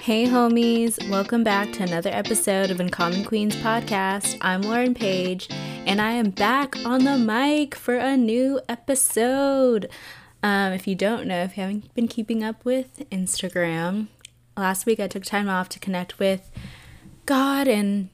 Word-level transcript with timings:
Hey, 0.00 0.26
homies, 0.26 1.06
welcome 1.10 1.44
back 1.44 1.72
to 1.72 1.82
another 1.82 2.08
episode 2.10 2.70
of 2.70 2.80
Uncommon 2.80 3.24
Queens 3.24 3.54
podcast. 3.56 4.38
I'm 4.40 4.62
Lauren 4.62 4.94
Page, 4.94 5.48
and 5.50 6.00
I 6.00 6.12
am 6.12 6.30
back 6.30 6.76
on 6.86 7.04
the 7.04 7.18
mic 7.18 7.74
for 7.74 7.96
a 7.96 8.16
new 8.16 8.60
episode. 8.68 9.90
Um, 10.42 10.72
if 10.72 10.86
you 10.86 10.94
don't 10.94 11.26
know, 11.26 11.42
if 11.42 11.56
you 11.56 11.62
haven't 11.64 11.92
been 11.94 12.08
keeping 12.08 12.42
up 12.42 12.64
with 12.64 13.02
Instagram, 13.10 14.06
last 14.56 14.86
week 14.86 14.98
I 15.00 15.08
took 15.08 15.24
time 15.24 15.48
off 15.48 15.68
to 15.70 15.78
connect 15.78 16.18
with 16.18 16.50
God, 17.26 17.68
and 17.68 18.08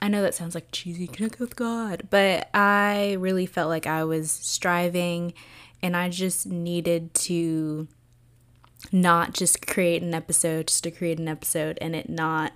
I 0.00 0.08
know 0.08 0.22
that 0.22 0.34
sounds 0.34 0.54
like 0.54 0.68
cheesy, 0.70 1.08
connect 1.08 1.40
with 1.40 1.56
God, 1.56 2.06
but 2.10 2.48
I 2.54 3.16
really 3.18 3.46
felt 3.46 3.70
like 3.70 3.86
I 3.86 4.04
was 4.04 4.30
striving 4.30 5.32
and 5.82 5.96
I 5.96 6.10
just 6.10 6.46
needed 6.46 7.12
to 7.14 7.88
not 8.92 9.34
just 9.34 9.66
create 9.66 10.02
an 10.02 10.14
episode 10.14 10.68
just 10.68 10.84
to 10.84 10.90
create 10.90 11.18
an 11.18 11.28
episode 11.28 11.78
and 11.80 11.94
it 11.94 12.08
not 12.08 12.52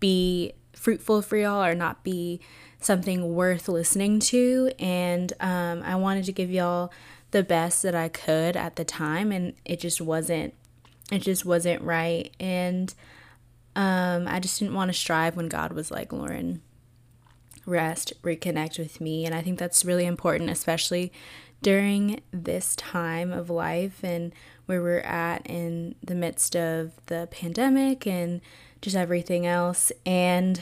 be 0.00 0.52
fruitful 0.72 1.22
for 1.22 1.36
y'all 1.36 1.64
or 1.64 1.74
not 1.74 2.02
be 2.02 2.40
something 2.80 3.34
worth 3.34 3.68
listening 3.68 4.20
to. 4.20 4.70
And 4.78 5.32
um, 5.40 5.82
I 5.82 5.96
wanted 5.96 6.24
to 6.24 6.32
give 6.32 6.50
y'all 6.50 6.92
the 7.30 7.42
best 7.42 7.82
that 7.82 7.94
I 7.94 8.08
could 8.08 8.56
at 8.56 8.76
the 8.76 8.84
time, 8.84 9.32
and 9.32 9.54
it 9.64 9.80
just 9.80 10.00
wasn't. 10.00 10.54
It 11.12 11.20
just 11.20 11.44
wasn't 11.44 11.82
right, 11.82 12.32
and 12.40 12.92
um, 13.76 14.26
I 14.26 14.40
just 14.40 14.58
didn't 14.58 14.74
want 14.74 14.88
to 14.88 14.98
strive 14.98 15.36
when 15.36 15.48
God 15.48 15.72
was 15.72 15.90
like, 15.90 16.12
Lauren, 16.12 16.62
rest, 17.64 18.12
reconnect 18.22 18.78
with 18.78 19.00
me, 19.00 19.24
and 19.24 19.34
I 19.34 19.40
think 19.40 19.58
that's 19.58 19.84
really 19.84 20.04
important, 20.04 20.50
especially 20.50 21.12
during 21.62 22.20
this 22.32 22.74
time 22.74 23.32
of 23.32 23.50
life 23.50 24.02
and 24.02 24.32
where 24.66 24.82
we're 24.82 24.98
at 24.98 25.46
in 25.46 25.94
the 26.02 26.14
midst 26.14 26.54
of 26.54 26.92
the 27.06 27.28
pandemic 27.30 28.06
and 28.06 28.40
just 28.82 28.96
everything 28.96 29.46
else. 29.46 29.90
And 30.04 30.60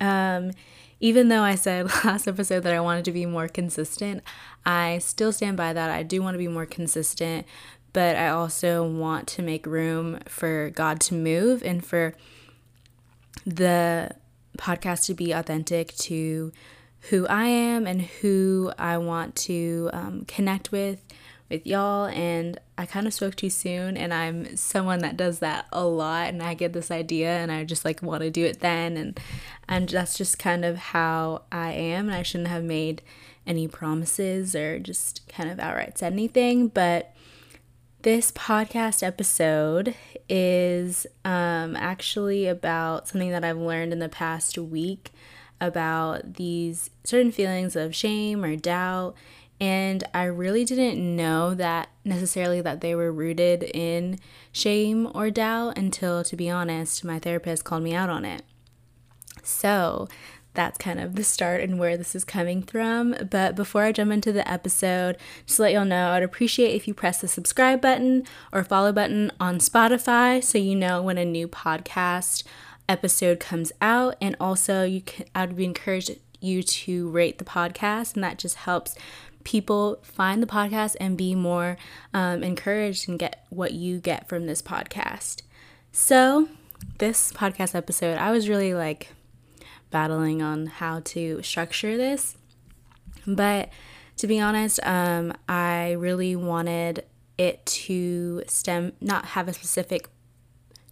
um, 0.00 0.52
even 1.00 1.28
though 1.28 1.42
I 1.42 1.54
said 1.54 1.86
last 2.04 2.28
episode 2.28 2.60
that 2.60 2.74
I 2.74 2.80
wanted 2.80 3.04
to 3.06 3.12
be 3.12 3.26
more 3.26 3.48
consistent, 3.48 4.22
I 4.64 4.98
still 4.98 5.32
stand 5.32 5.56
by 5.56 5.72
that. 5.72 5.90
I 5.90 6.02
do 6.02 6.22
want 6.22 6.34
to 6.34 6.38
be 6.38 6.48
more 6.48 6.66
consistent, 6.66 7.46
but 7.92 8.16
I 8.16 8.28
also 8.28 8.86
want 8.86 9.26
to 9.28 9.42
make 9.42 9.66
room 9.66 10.20
for 10.26 10.70
God 10.70 11.00
to 11.02 11.14
move 11.14 11.62
and 11.62 11.84
for 11.84 12.14
the 13.44 14.14
podcast 14.58 15.06
to 15.06 15.14
be 15.14 15.32
authentic 15.32 15.94
to 15.96 16.52
who 17.10 17.26
I 17.26 17.46
am 17.46 17.86
and 17.86 18.02
who 18.02 18.72
I 18.78 18.98
want 18.98 19.34
to 19.36 19.90
um, 19.92 20.24
connect 20.26 20.70
with 20.70 21.02
with 21.52 21.66
y'all 21.66 22.06
and 22.06 22.58
I 22.78 22.86
kind 22.86 23.06
of 23.06 23.12
spoke 23.12 23.36
too 23.36 23.50
soon 23.50 23.96
and 23.96 24.12
I'm 24.12 24.56
someone 24.56 25.00
that 25.00 25.16
does 25.16 25.40
that 25.40 25.66
a 25.70 25.84
lot 25.84 26.28
and 26.28 26.42
I 26.42 26.54
get 26.54 26.72
this 26.72 26.90
idea 26.90 27.28
and 27.28 27.52
I 27.52 27.64
just 27.64 27.84
like 27.84 28.02
want 28.02 28.22
to 28.22 28.30
do 28.30 28.44
it 28.44 28.60
then 28.60 28.96
and 28.96 29.20
and 29.68 29.88
that's 29.88 30.16
just 30.16 30.38
kind 30.38 30.64
of 30.64 30.76
how 30.76 31.42
I 31.52 31.72
am 31.72 32.08
and 32.08 32.16
I 32.16 32.22
shouldn't 32.22 32.48
have 32.48 32.64
made 32.64 33.02
any 33.46 33.68
promises 33.68 34.54
or 34.54 34.78
just 34.78 35.28
kind 35.28 35.50
of 35.50 35.60
outright 35.60 35.98
said 35.98 36.14
anything 36.14 36.68
but 36.68 37.14
this 38.00 38.32
podcast 38.32 39.02
episode 39.02 39.94
is 40.28 41.06
um, 41.24 41.76
actually 41.76 42.48
about 42.48 43.06
something 43.08 43.30
that 43.30 43.44
I've 43.44 43.58
learned 43.58 43.92
in 43.92 44.00
the 44.00 44.08
past 44.08 44.58
week 44.58 45.12
about 45.60 46.34
these 46.34 46.90
certain 47.04 47.30
feelings 47.30 47.76
of 47.76 47.94
shame 47.94 48.42
or 48.42 48.56
doubt 48.56 49.14
and 49.62 50.02
I 50.12 50.24
really 50.24 50.64
didn't 50.64 50.98
know 51.14 51.54
that 51.54 51.88
necessarily 52.04 52.60
that 52.62 52.80
they 52.80 52.96
were 52.96 53.12
rooted 53.12 53.62
in 53.62 54.18
shame 54.50 55.08
or 55.14 55.30
doubt 55.30 55.78
until, 55.78 56.24
to 56.24 56.34
be 56.34 56.50
honest, 56.50 57.04
my 57.04 57.20
therapist 57.20 57.62
called 57.62 57.84
me 57.84 57.94
out 57.94 58.10
on 58.10 58.24
it. 58.24 58.42
So 59.44 60.08
that's 60.54 60.78
kind 60.78 60.98
of 60.98 61.14
the 61.14 61.22
start 61.22 61.60
and 61.60 61.78
where 61.78 61.96
this 61.96 62.16
is 62.16 62.24
coming 62.24 62.64
from. 62.64 63.14
But 63.30 63.54
before 63.54 63.84
I 63.84 63.92
jump 63.92 64.10
into 64.10 64.32
the 64.32 64.50
episode, 64.50 65.16
just 65.46 65.60
let 65.60 65.72
y'all 65.72 65.84
know, 65.84 66.10
I'd 66.10 66.24
appreciate 66.24 66.74
if 66.74 66.88
you 66.88 66.92
press 66.92 67.20
the 67.20 67.28
subscribe 67.28 67.80
button 67.80 68.24
or 68.52 68.64
follow 68.64 68.90
button 68.90 69.30
on 69.38 69.60
Spotify 69.60 70.42
so 70.42 70.58
you 70.58 70.74
know 70.74 71.00
when 71.00 71.18
a 71.18 71.24
new 71.24 71.46
podcast 71.46 72.42
episode 72.88 73.38
comes 73.38 73.70
out. 73.80 74.16
And 74.20 74.34
also, 74.40 74.82
you 74.82 75.02
can, 75.02 75.26
I 75.36 75.46
would 75.46 75.54
be 75.54 75.64
encouraged 75.64 76.10
you 76.42 76.62
to 76.62 77.08
rate 77.10 77.38
the 77.38 77.44
podcast, 77.44 78.14
and 78.14 78.24
that 78.24 78.38
just 78.38 78.56
helps 78.56 78.96
people 79.44 79.98
find 80.02 80.42
the 80.42 80.46
podcast 80.46 80.96
and 81.00 81.16
be 81.16 81.34
more 81.34 81.76
um, 82.14 82.42
encouraged 82.42 83.08
and 83.08 83.18
get 83.18 83.44
what 83.50 83.72
you 83.72 83.98
get 83.98 84.28
from 84.28 84.46
this 84.46 84.62
podcast. 84.62 85.42
So, 85.92 86.48
this 86.98 87.32
podcast 87.32 87.74
episode, 87.74 88.18
I 88.18 88.30
was 88.30 88.48
really 88.48 88.74
like 88.74 89.08
battling 89.90 90.42
on 90.42 90.66
how 90.66 91.00
to 91.00 91.42
structure 91.42 91.96
this. 91.96 92.36
But 93.26 93.70
to 94.16 94.26
be 94.26 94.40
honest, 94.40 94.80
um, 94.84 95.32
I 95.48 95.92
really 95.92 96.34
wanted 96.36 97.04
it 97.38 97.64
to 97.66 98.42
stem, 98.46 98.92
not 99.00 99.26
have 99.26 99.48
a 99.48 99.52
specific 99.52 100.08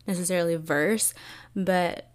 necessarily 0.07 0.57
verse, 0.57 1.15
but 1.55 2.11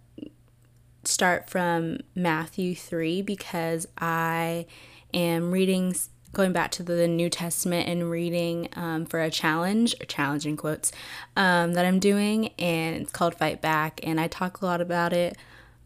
start 1.04 1.48
from 1.48 1.98
Matthew 2.14 2.74
3 2.74 3.22
because 3.22 3.86
I 3.98 4.66
am 5.14 5.50
reading 5.50 5.94
going 6.36 6.52
back 6.52 6.70
to 6.70 6.82
the 6.82 7.08
New 7.08 7.30
Testament 7.30 7.88
and 7.88 8.10
reading 8.10 8.68
um, 8.76 9.06
for 9.06 9.22
a 9.22 9.30
challenge, 9.30 9.94
or 9.98 10.04
challenging 10.04 10.54
quotes, 10.54 10.92
um, 11.34 11.72
that 11.72 11.86
I'm 11.86 11.98
doing, 11.98 12.48
and 12.58 12.94
it's 12.94 13.10
called 13.10 13.34
Fight 13.36 13.62
Back. 13.62 14.00
And 14.02 14.20
I 14.20 14.28
talk 14.28 14.60
a 14.60 14.66
lot 14.66 14.82
about 14.82 15.14
it 15.14 15.38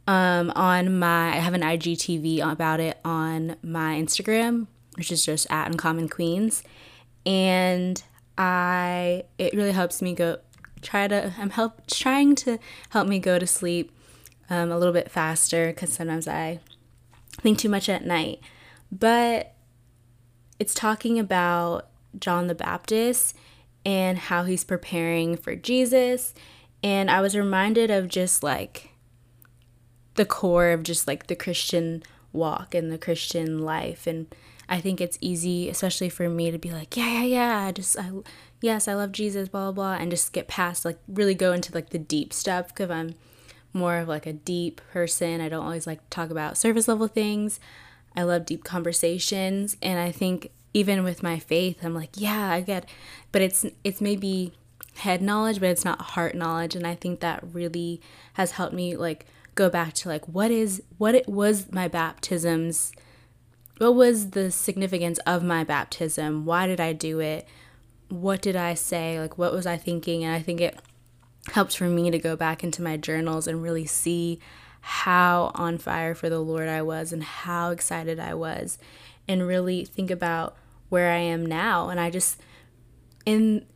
um, 0.09 0.51
on 0.57 0.99
my, 0.99 1.29
I 1.29 1.37
have 1.37 1.55
an 1.55 1.61
IGTV 1.61 2.41
about 2.45 2.81
it 2.81 2.99
on 3.05 3.55
my 3.63 3.95
Instagram, 3.95 4.67
which 4.97 5.13
is 5.13 5.25
just 5.25 5.47
at 5.53 5.71
Uncommon 5.71 6.09
Queens. 6.09 6.65
And 7.25 8.03
I, 8.37 9.23
it 9.39 9.55
really 9.55 9.71
helps 9.71 10.03
me 10.03 10.17
go, 10.17 10.39
try 10.83 11.07
to, 11.07 11.33
I'm 11.39 11.51
help, 11.51 11.87
trying 11.87 12.35
to 12.37 12.59
help 12.89 13.07
me 13.07 13.21
go 13.21 13.39
to 13.39 13.47
sleep 13.47 13.93
um, 14.51 14.73
a 14.73 14.79
little 14.79 14.93
bit 14.95 15.13
faster 15.13 15.69
because 15.69 15.93
sometimes 15.93 16.27
I 16.27 16.59
think 17.35 17.59
too 17.59 17.69
much 17.69 17.89
at 17.89 18.05
night. 18.05 18.41
But 18.91 19.55
it's 20.61 20.75
talking 20.75 21.19
about 21.19 21.89
John 22.19 22.47
the 22.47 22.55
Baptist 22.55 23.35
and 23.85 24.19
how 24.19 24.45
he's 24.45 24.63
preparing 24.63 25.37
for 25.37 25.57
Jesus. 25.57 26.35
And 26.83 27.11
I 27.11 27.23
was 27.23 27.35
reminded 27.35 27.91
of 27.91 28.09
just 28.09 28.43
like 28.43 28.91
the 30.15 30.27
core 30.27 30.71
of 30.71 30.83
just 30.83 31.09
like 31.09 31.29
the 31.29 31.35
Christian 31.35 32.03
walk 32.33 32.75
and 32.75 32.93
the 32.93 32.99
Christian 32.99 33.61
life. 33.61 34.07
And 34.07 34.27
I 34.69 34.81
think 34.81 35.01
it's 35.01 35.17
easy, 35.23 35.71
especially 35.71 36.11
for 36.11 36.29
me, 36.29 36.51
to 36.51 36.59
be 36.59 36.71
like, 36.71 36.95
yeah, 36.95 37.23
yeah, 37.23 37.25
yeah, 37.25 37.67
I 37.67 37.73
just, 37.73 37.99
I, 37.99 38.11
yes, 38.61 38.87
I 38.87 38.95
love 38.95 39.13
Jesus, 39.13 39.49
blah, 39.49 39.73
blah, 39.73 39.97
blah, 39.97 40.03
and 40.03 40.11
just 40.11 40.35
get 40.35 40.47
past, 40.47 40.85
like, 40.85 40.99
really 41.09 41.35
go 41.35 41.53
into 41.53 41.73
like 41.75 41.91
the 41.91 41.99
deep 41.99 42.35
stuff 42.35 42.69
because 42.69 42.91
I'm 42.91 43.15
more 43.73 43.97
of 43.97 44.09
like 44.09 44.27
a 44.27 44.33
deep 44.35 44.81
person. 44.93 45.41
I 45.41 45.49
don't 45.49 45.65
always 45.65 45.87
like 45.87 46.09
talk 46.11 46.29
about 46.29 46.59
surface 46.59 46.87
level 46.87 47.09
things. 47.09 47.59
I 48.17 48.23
love 48.23 48.47
deep 48.47 48.65
conversations 48.65 49.77
and 49.83 49.99
I 49.99 50.11
think 50.13 50.51
even 50.73 51.03
with 51.03 51.23
my 51.23 51.39
faith 51.39 51.85
I'm 51.85 51.95
like, 51.95 52.11
yeah, 52.15 52.51
I 52.51 52.61
get 52.61 52.89
but 53.33 53.43
it's 53.43 53.67
it's 53.85 54.01
maybe 54.01 54.53
head 54.97 55.23
knowledge, 55.23 55.61
but 55.61 55.71
it's 55.71 55.85
not 55.85 56.01
heart 56.01 56.35
knowledge 56.35 56.75
and 56.75 56.87
I 56.87 56.95
think 56.95 57.21
that 57.21 57.43
really 57.53 58.01
has 58.35 58.53
helped 58.53 58.75
me 58.75 58.97
like 58.97 59.27
go 59.55 59.69
back 59.69 59.93
to 59.95 60.09
like 60.09 60.27
what 60.29 60.51
is 60.51 60.83
what 60.99 61.15
it 61.15 61.29
was 61.29 61.71
my 61.73 61.89
baptisms 61.89 62.93
what 63.81 63.95
was 63.95 64.31
the 64.31 64.51
significance 64.51 65.19
of 65.21 65.43
my 65.43 65.65
baptism? 65.65 66.45
Why 66.45 66.67
did 66.67 66.81
I 66.81 66.93
do 66.93 67.19
it? 67.19 67.49
What 68.11 68.43
did 68.43 68.55
I 68.55 68.75
say? 68.75 69.19
Like 69.19 69.39
what 69.39 69.55
was 69.55 69.65
I 69.65 69.79
thinking? 69.79 70.23
And 70.23 70.35
I 70.35 70.41
think 70.43 70.61
it 70.61 70.79
helps 71.53 71.75
for 71.75 71.85
me 71.85 72.11
to 72.11 72.19
go 72.19 72.37
back 72.37 72.63
into 72.63 72.83
my 72.83 72.99
journals 72.99 73.47
and 73.47 73.63
really 73.63 73.87
see 73.87 74.39
how 74.81 75.51
on 75.55 75.79
fire 75.79 76.15
for 76.15 76.29
the 76.29 76.41
Lord 76.41 76.69
I 76.69 76.83
was 76.83 77.13
and 77.13 77.23
how 77.23 77.71
excited 77.71 78.19
I 78.19 78.35
was, 78.35 78.79
and 79.29 79.47
really 79.47 79.85
think 79.85 80.11
about 80.11 80.57
where 80.89 81.11
I 81.11 81.19
am 81.19 81.47
now. 81.47 81.89
And 81.89 82.01
I 82.01 82.11
just, 82.11 82.41
in 83.25 83.67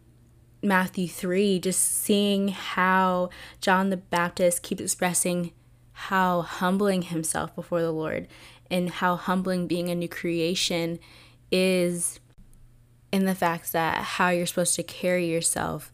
Matthew 0.63 1.09
3, 1.09 1.59
just 1.61 1.81
seeing 1.81 2.49
how 2.49 3.31
John 3.61 3.91
the 3.91 3.97
Baptist 3.97 4.63
keeps 4.63 4.81
expressing 4.81 5.53
how 5.93 6.43
humbling 6.43 7.03
himself 7.03 7.55
before 7.55 7.81
the 7.81 7.93
Lord 7.93 8.27
and 8.71 8.91
how 8.91 9.17
humbling 9.17 9.67
being 9.67 9.91
a 9.91 9.95
new 9.95 10.09
creation 10.09 10.99
is 11.53 12.19
in 13.13 13.27
the 13.27 13.35
fact 13.35 13.73
that 13.73 14.03
how 14.03 14.31
you're 14.31 14.47
supposed 14.47 14.75
to 14.75 14.83
carry 14.83 15.31
yourself 15.31 15.93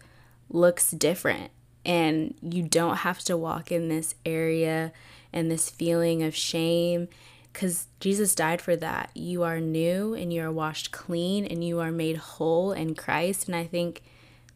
looks 0.49 0.91
different 0.91 1.51
and 1.85 2.35
you 2.43 2.63
don't 2.63 2.99
have 2.99 3.21
to 3.21 3.37
walk 3.37 3.73
in 3.73 3.89
this 3.89 4.15
area 4.25 4.93
and 5.33 5.51
this 5.51 5.71
feeling 5.71 6.23
of 6.23 6.35
shame 6.35 7.09
because 7.53 7.89
Jesus 7.99 8.35
died 8.35 8.61
for 8.61 8.77
that. 8.77 9.11
You 9.15 9.43
are 9.43 9.61
new 9.61 10.15
and 10.15 10.33
you 10.33 10.43
are 10.43 10.53
washed 10.53 10.93
clean 10.93 11.45
and 11.45 11.65
you 11.65 11.81
are 11.81 11.91
made 11.91 12.17
whole 12.17 12.73
in 12.73 12.95
Christ. 12.95 13.47
And 13.47 13.57
I 13.57 13.65
think 13.65 14.03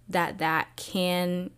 that 0.08 0.38
that 0.38 0.76
can 0.76 1.50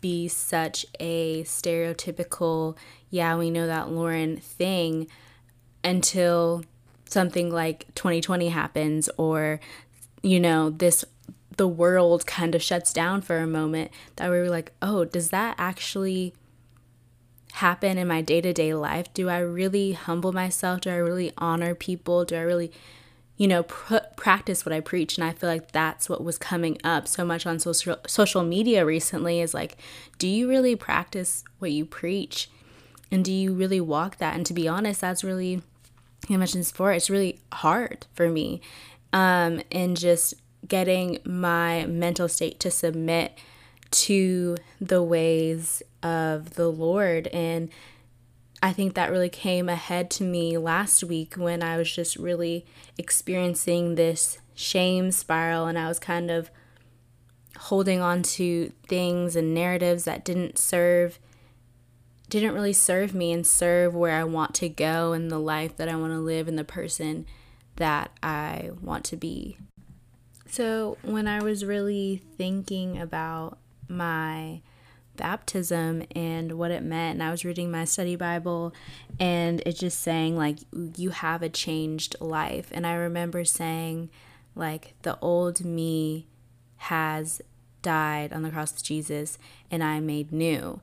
be 0.00 0.28
such 0.28 0.86
a 1.00 1.42
stereotypical, 1.44 2.76
yeah, 3.10 3.36
we 3.36 3.50
know 3.50 3.66
that 3.66 3.90
Lauren 3.90 4.36
thing 4.36 5.08
until 5.82 6.64
something 7.06 7.50
like 7.50 7.86
2020 7.94 8.48
happens 8.48 9.08
or, 9.16 9.60
you 10.22 10.38
know, 10.38 10.70
this, 10.70 11.04
the 11.58 11.68
world 11.68 12.26
kind 12.26 12.54
of 12.54 12.62
shuts 12.62 12.92
down 12.92 13.20
for 13.20 13.38
a 13.38 13.46
moment 13.46 13.90
that 14.16 14.30
we 14.30 14.38
were 14.38 14.48
like, 14.48 14.72
oh, 14.80 15.04
does 15.04 15.28
that 15.30 15.54
actually 15.58 16.32
happen 17.52 17.98
in 17.98 18.08
my 18.08 18.22
day 18.22 18.40
to 18.40 18.52
day 18.52 18.72
life? 18.74 19.12
Do 19.12 19.28
I 19.28 19.38
really 19.38 19.92
humble 19.92 20.32
myself? 20.32 20.80
Do 20.80 20.90
I 20.90 20.96
really 20.96 21.32
honor 21.36 21.74
people? 21.74 22.24
Do 22.24 22.36
I 22.36 22.40
really 22.40 22.72
you 23.38 23.46
know, 23.46 23.62
pr- 23.62 23.96
practice 24.16 24.66
what 24.66 24.72
I 24.72 24.80
preach. 24.80 25.16
And 25.16 25.24
I 25.24 25.32
feel 25.32 25.48
like 25.48 25.70
that's 25.70 26.10
what 26.10 26.22
was 26.22 26.36
coming 26.36 26.76
up 26.84 27.08
so 27.08 27.24
much 27.24 27.46
on 27.46 27.60
social 27.60 27.96
social 28.06 28.42
media 28.42 28.84
recently 28.84 29.40
is 29.40 29.54
like, 29.54 29.76
do 30.18 30.26
you 30.26 30.48
really 30.48 30.76
practice 30.76 31.44
what 31.60 31.70
you 31.70 31.86
preach? 31.86 32.50
And 33.10 33.24
do 33.24 33.32
you 33.32 33.54
really 33.54 33.80
walk 33.80 34.16
that? 34.16 34.34
And 34.34 34.44
to 34.44 34.52
be 34.52 34.68
honest, 34.68 35.00
that's 35.00 35.24
really, 35.24 35.62
I 36.28 36.36
mentioned 36.36 36.64
before, 36.64 36.92
it's 36.92 37.08
really 37.08 37.38
hard 37.52 38.06
for 38.12 38.28
me. 38.28 38.60
Um, 39.12 39.62
and 39.70 39.96
just 39.96 40.34
getting 40.68 41.18
my 41.24 41.86
mental 41.86 42.28
state 42.28 42.60
to 42.60 42.70
submit 42.70 43.38
to 43.90 44.56
the 44.80 45.02
ways 45.02 45.82
of 46.02 46.54
the 46.54 46.68
Lord 46.68 47.26
and 47.28 47.70
I 48.60 48.72
think 48.72 48.94
that 48.94 49.10
really 49.10 49.28
came 49.28 49.68
ahead 49.68 50.10
to 50.12 50.24
me 50.24 50.58
last 50.58 51.04
week 51.04 51.34
when 51.36 51.62
I 51.62 51.76
was 51.76 51.90
just 51.90 52.16
really 52.16 52.66
experiencing 52.96 53.94
this 53.94 54.38
shame 54.54 55.12
spiral 55.12 55.66
and 55.66 55.78
I 55.78 55.86
was 55.86 56.00
kind 56.00 56.30
of 56.30 56.50
holding 57.56 58.00
on 58.00 58.22
to 58.22 58.72
things 58.86 59.36
and 59.36 59.54
narratives 59.54 60.04
that 60.04 60.24
didn't 60.24 60.58
serve 60.58 61.18
didn't 62.28 62.52
really 62.52 62.74
serve 62.74 63.14
me 63.14 63.32
and 63.32 63.46
serve 63.46 63.94
where 63.94 64.14
I 64.14 64.24
want 64.24 64.54
to 64.56 64.68
go 64.68 65.12
and 65.12 65.30
the 65.30 65.38
life 65.38 65.76
that 65.78 65.88
I 65.88 65.96
want 65.96 66.12
to 66.12 66.18
live 66.18 66.46
and 66.46 66.58
the 66.58 66.64
person 66.64 67.24
that 67.76 68.10
I 68.22 68.70
want 68.82 69.04
to 69.06 69.16
be. 69.16 69.56
So, 70.50 70.96
when 71.02 71.28
I 71.28 71.42
was 71.42 71.64
really 71.64 72.22
thinking 72.36 72.98
about 73.00 73.58
my 73.88 74.60
baptism 75.18 76.04
and 76.14 76.52
what 76.52 76.70
it 76.70 76.82
meant. 76.82 77.14
And 77.14 77.22
I 77.22 77.30
was 77.30 77.44
reading 77.44 77.70
my 77.70 77.84
study 77.84 78.16
Bible 78.16 78.72
and 79.20 79.60
it's 79.66 79.78
just 79.78 80.00
saying, 80.00 80.36
like, 80.36 80.58
you 80.96 81.10
have 81.10 81.42
a 81.42 81.50
changed 81.50 82.16
life. 82.20 82.70
And 82.72 82.86
I 82.86 82.94
remember 82.94 83.44
saying, 83.44 84.08
like, 84.54 84.94
the 85.02 85.18
old 85.20 85.62
me 85.64 86.26
has 86.76 87.42
died 87.82 88.32
on 88.32 88.42
the 88.42 88.50
cross 88.50 88.72
with 88.72 88.84
Jesus 88.84 89.38
and 89.70 89.84
I'm 89.84 90.06
made 90.06 90.32
new 90.32 90.80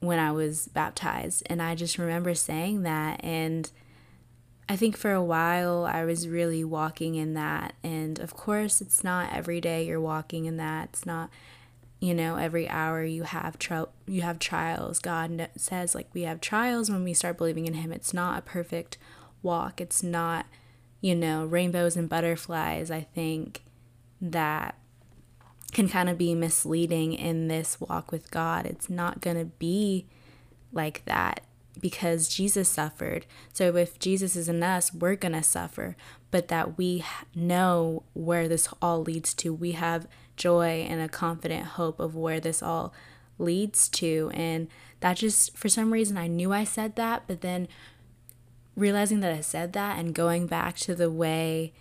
when 0.00 0.18
I 0.18 0.30
was 0.30 0.68
baptized. 0.68 1.42
And 1.46 1.60
I 1.60 1.74
just 1.74 1.98
remember 1.98 2.34
saying 2.34 2.82
that. 2.82 3.24
And 3.24 3.70
I 4.72 4.76
think 4.76 4.96
for 4.96 5.12
a 5.12 5.22
while 5.22 5.84
I 5.84 6.06
was 6.06 6.26
really 6.26 6.64
walking 6.64 7.14
in 7.14 7.34
that. 7.34 7.74
And 7.82 8.18
of 8.18 8.34
course, 8.34 8.80
it's 8.80 9.04
not 9.04 9.30
every 9.30 9.60
day 9.60 9.84
you're 9.84 10.00
walking 10.00 10.46
in 10.46 10.56
that. 10.56 10.88
It's 10.92 11.04
not 11.04 11.28
you 12.00 12.14
know 12.14 12.36
every 12.36 12.66
hour 12.70 13.04
you 13.04 13.24
have 13.24 13.58
tri- 13.58 13.84
you 14.06 14.22
have 14.22 14.38
trials. 14.38 14.98
God 14.98 15.50
says 15.56 15.94
like 15.94 16.08
we 16.14 16.22
have 16.22 16.40
trials 16.40 16.90
when 16.90 17.04
we 17.04 17.12
start 17.12 17.36
believing 17.36 17.66
in 17.66 17.74
him. 17.74 17.92
It's 17.92 18.14
not 18.14 18.38
a 18.38 18.42
perfect 18.42 18.96
walk. 19.42 19.78
It's 19.78 20.02
not 20.02 20.46
you 21.02 21.14
know 21.14 21.44
rainbows 21.44 21.96
and 21.96 22.08
butterflies 22.08 22.90
i 22.90 23.00
think 23.00 23.62
that 24.20 24.78
can 25.72 25.88
kind 25.88 26.08
of 26.08 26.16
be 26.16 26.34
misleading 26.34 27.12
in 27.12 27.48
this 27.48 27.80
walk 27.80 28.12
with 28.12 28.30
god. 28.30 28.66
It's 28.66 28.88
not 28.88 29.20
going 29.20 29.36
to 29.38 29.46
be 29.46 30.06
like 30.70 31.02
that 31.06 31.40
because 31.80 32.28
Jesus 32.28 32.68
suffered. 32.68 33.26
So 33.52 33.76
if 33.76 33.98
Jesus 33.98 34.36
is 34.36 34.48
in 34.48 34.62
us, 34.62 34.92
we're 34.92 35.16
going 35.16 35.32
to 35.32 35.42
suffer, 35.42 35.96
but 36.30 36.48
that 36.48 36.76
we 36.76 37.04
know 37.34 38.04
where 38.12 38.48
this 38.48 38.68
all 38.80 39.02
leads 39.02 39.34
to. 39.34 39.52
We 39.52 39.72
have 39.72 40.06
joy 40.36 40.86
and 40.88 41.00
a 41.00 41.08
confident 41.08 41.64
hope 41.64 42.00
of 42.00 42.14
where 42.14 42.40
this 42.40 42.62
all 42.62 42.92
leads 43.38 43.88
to. 43.88 44.30
And 44.34 44.68
that 45.00 45.16
just, 45.16 45.56
for 45.56 45.68
some 45.68 45.92
reason, 45.92 46.16
I 46.16 46.26
knew 46.26 46.52
I 46.52 46.64
said 46.64 46.96
that, 46.96 47.24
but 47.26 47.40
then 47.40 47.68
realizing 48.76 49.20
that 49.20 49.32
I 49.32 49.40
said 49.40 49.72
that 49.74 49.98
and 49.98 50.14
going 50.14 50.46
back 50.46 50.76
to 50.78 50.94
the 50.94 51.10
way 51.10 51.72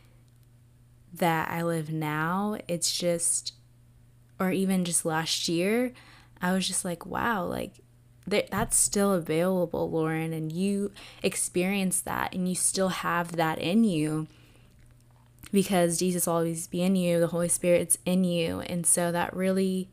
that 1.14 1.50
I 1.50 1.62
live 1.62 1.92
now, 1.92 2.58
it's 2.68 2.98
just, 2.98 3.54
or 4.40 4.52
even 4.52 4.86
just 4.86 5.06
last 5.06 5.48
year, 5.48 5.94
I 6.42 6.54
was 6.54 6.68
just 6.68 6.84
like, 6.84 7.06
wow, 7.06 7.46
like 7.46 7.82
that's 8.28 8.78
still 8.78 9.14
available, 9.14 9.90
Lauren, 9.90 10.32
and 10.34 10.52
you 10.52 10.92
experience 11.24 12.02
that 12.02 12.34
and 12.34 12.48
you 12.48 12.56
still 12.56 12.90
have 12.90 13.36
that 13.36 13.60
in 13.60 13.84
you 13.84 14.28
because 15.52 15.98
Jesus 15.98 16.28
will 16.28 16.36
always 16.36 16.68
be 16.68 16.82
in 16.82 16.96
you, 16.96 17.20
the 17.20 17.28
Holy 17.28 17.50
Spirit's 17.50 17.98
in 18.06 18.24
you. 18.24 18.62
And 18.62 18.86
so 18.86 19.12
that 19.12 19.36
really, 19.36 19.90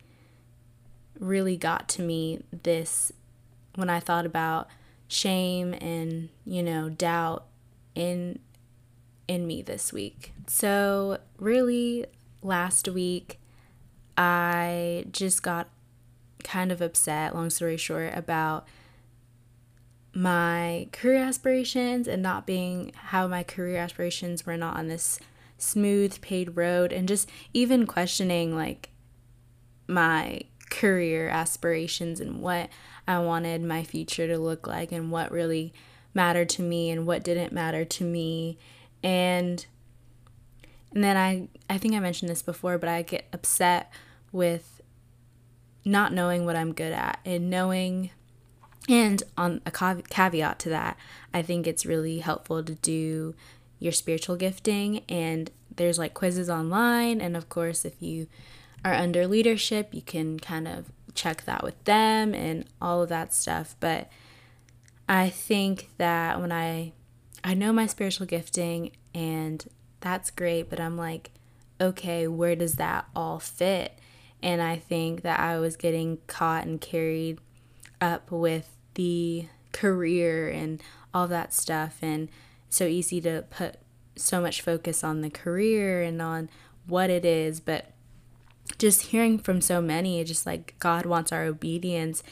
really 1.19 1.57
got 1.57 1.89
to 1.91 2.03
me 2.03 2.43
this 2.63 3.13
when 3.75 3.91
I 3.91 4.01
thought 4.01 4.27
about 4.27 4.69
shame 5.09 5.75
and, 5.75 6.29
you 6.45 6.63
know, 6.63 6.89
doubt 6.89 7.47
in 7.95 8.39
in 9.27 9.47
me 9.47 9.61
this 9.61 9.93
week. 9.93 10.33
So 10.47 11.19
really 11.39 12.07
last 12.43 12.89
week 12.89 13.39
I 14.17 15.05
just 15.13 15.43
got 15.43 15.69
kind 16.45 16.73
of 16.73 16.81
upset, 16.81 17.35
long 17.35 17.51
story 17.51 17.77
short, 17.77 18.13
about 18.15 18.67
my 20.15 20.89
career 20.93 21.23
aspirations 21.23 22.09
and 22.09 22.23
not 22.23 22.47
being 22.47 22.93
how 22.95 23.27
my 23.27 23.43
career 23.43 23.79
aspirations 23.79 24.45
were 24.45 24.57
not 24.57 24.77
on 24.77 24.89
this 24.89 25.19
smooth 25.59 26.21
paved 26.21 26.57
road 26.57 26.93
and 26.93 27.09
just 27.09 27.29
even 27.53 27.87
questioning 27.87 28.57
like 28.57 28.91
my 29.87 30.41
career 30.71 31.29
aspirations 31.29 32.21
and 32.21 32.41
what 32.41 32.69
I 33.07 33.19
wanted 33.19 33.63
my 33.63 33.83
future 33.83 34.27
to 34.27 34.39
look 34.39 34.67
like 34.67 34.93
and 34.93 35.11
what 35.11 35.33
really 35.33 35.73
mattered 36.15 36.49
to 36.51 36.63
me 36.63 36.91
and 36.91 37.07
what 37.07 37.25
didn't 37.25 37.53
matter 37.53 37.85
to 37.85 38.05
me. 38.05 38.59
And 39.03 39.65
and 40.93 41.05
then 41.05 41.17
I 41.17 41.49
I 41.69 41.79
think 41.79 41.95
I 41.95 42.01
mentioned 42.01 42.31
this 42.31 42.43
before 42.43 42.79
but 42.79 42.89
I 42.89 43.03
get 43.03 43.29
upset 43.33 43.93
with 44.33 44.78
not 45.85 46.13
knowing 46.13 46.45
what 46.45 46.57
I'm 46.57 46.73
good 46.73 46.93
at 46.93 47.21
and 47.25 47.51
knowing 47.51 48.11
and 48.89 49.23
on 49.37 49.61
a 49.67 49.71
caveat 49.71 50.59
to 50.61 50.69
that, 50.71 50.97
I 51.35 51.43
think 51.43 51.67
it's 51.67 51.85
really 51.85 52.21
helpful 52.21 52.65
to 52.65 52.75
do 52.75 53.35
your 53.79 53.93
spiritual 53.93 54.37
gifting 54.37 55.05
and 55.09 55.51
there's 55.77 55.99
like 55.99 56.15
quizzes 56.15 56.49
online 56.49 57.21
and 57.21 57.37
of 57.37 57.49
course 57.49 57.85
if 57.85 58.03
you 58.03 58.27
are 58.85 58.95
under 58.95 59.27
leadership, 59.27 59.89
you 59.93 60.03
can 60.03 60.39
kind 60.39 60.67
of 60.67 60.87
check 61.15 61.45
that 61.45 61.63
with 61.63 61.83
them 61.85 62.35
and 62.35 62.65
all 62.81 63.03
of 63.03 63.09
that 63.09 63.35
stuff, 63.35 63.75
but 63.81 64.11
I 65.09 65.29
think 65.29 65.91
that 65.99 66.41
when 66.41 66.53
I 66.53 66.93
I 67.45 67.55
know 67.55 67.73
my 67.73 67.87
spiritual 67.87 68.27
gifting 68.27 68.93
and 69.15 69.65
that's 70.01 70.31
great, 70.31 70.71
but 70.71 70.81
I'm 70.81 70.97
like 70.97 71.31
okay, 71.81 72.27
where 72.27 72.57
does 72.57 72.75
that 72.75 73.07
all 73.15 73.39
fit? 73.39 73.99
And 74.43 74.63
I 74.63 74.77
think 74.77 75.23
that 75.23 75.41
I 75.41 75.59
was 75.59 75.77
getting 75.77 76.19
caught 76.27 76.65
and 76.65 76.81
carried 76.81 77.41
up 78.01 78.31
with 78.31 78.69
the 78.95 79.47
career 79.73 80.49
and 80.49 80.83
all 81.13 81.27
that 81.29 81.53
stuff. 81.53 81.99
And 82.03 82.29
so 82.69 82.85
easy 82.85 83.21
to 83.23 83.45
put 83.51 83.77
so 84.17 84.41
much 84.41 84.63
focus 84.63 85.03
on 85.03 85.23
the 85.23 85.31
career 85.31 86.03
and 86.03 86.21
on 86.21 86.49
what 86.87 87.11
it 87.11 87.25
is. 87.25 87.61
But 87.61 87.93
just 88.79 89.07
hearing 89.07 89.39
from 89.39 89.61
so 89.61 89.81
many, 89.81 90.23
just 90.25 90.47
like 90.47 90.75
God 90.79 91.07
wants 91.07 91.33
our 91.33 91.45
obedience 91.45 92.23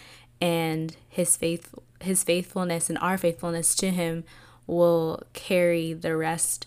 and 0.40 0.96
his 1.08 1.36
faith 1.36 1.74
his 2.02 2.22
faithfulness 2.22 2.90
and 2.90 2.98
our 2.98 3.16
faithfulness 3.16 3.74
to 3.74 3.90
him 3.90 4.22
will 4.66 5.22
carry 5.32 5.94
the 5.94 6.16
rest 6.16 6.66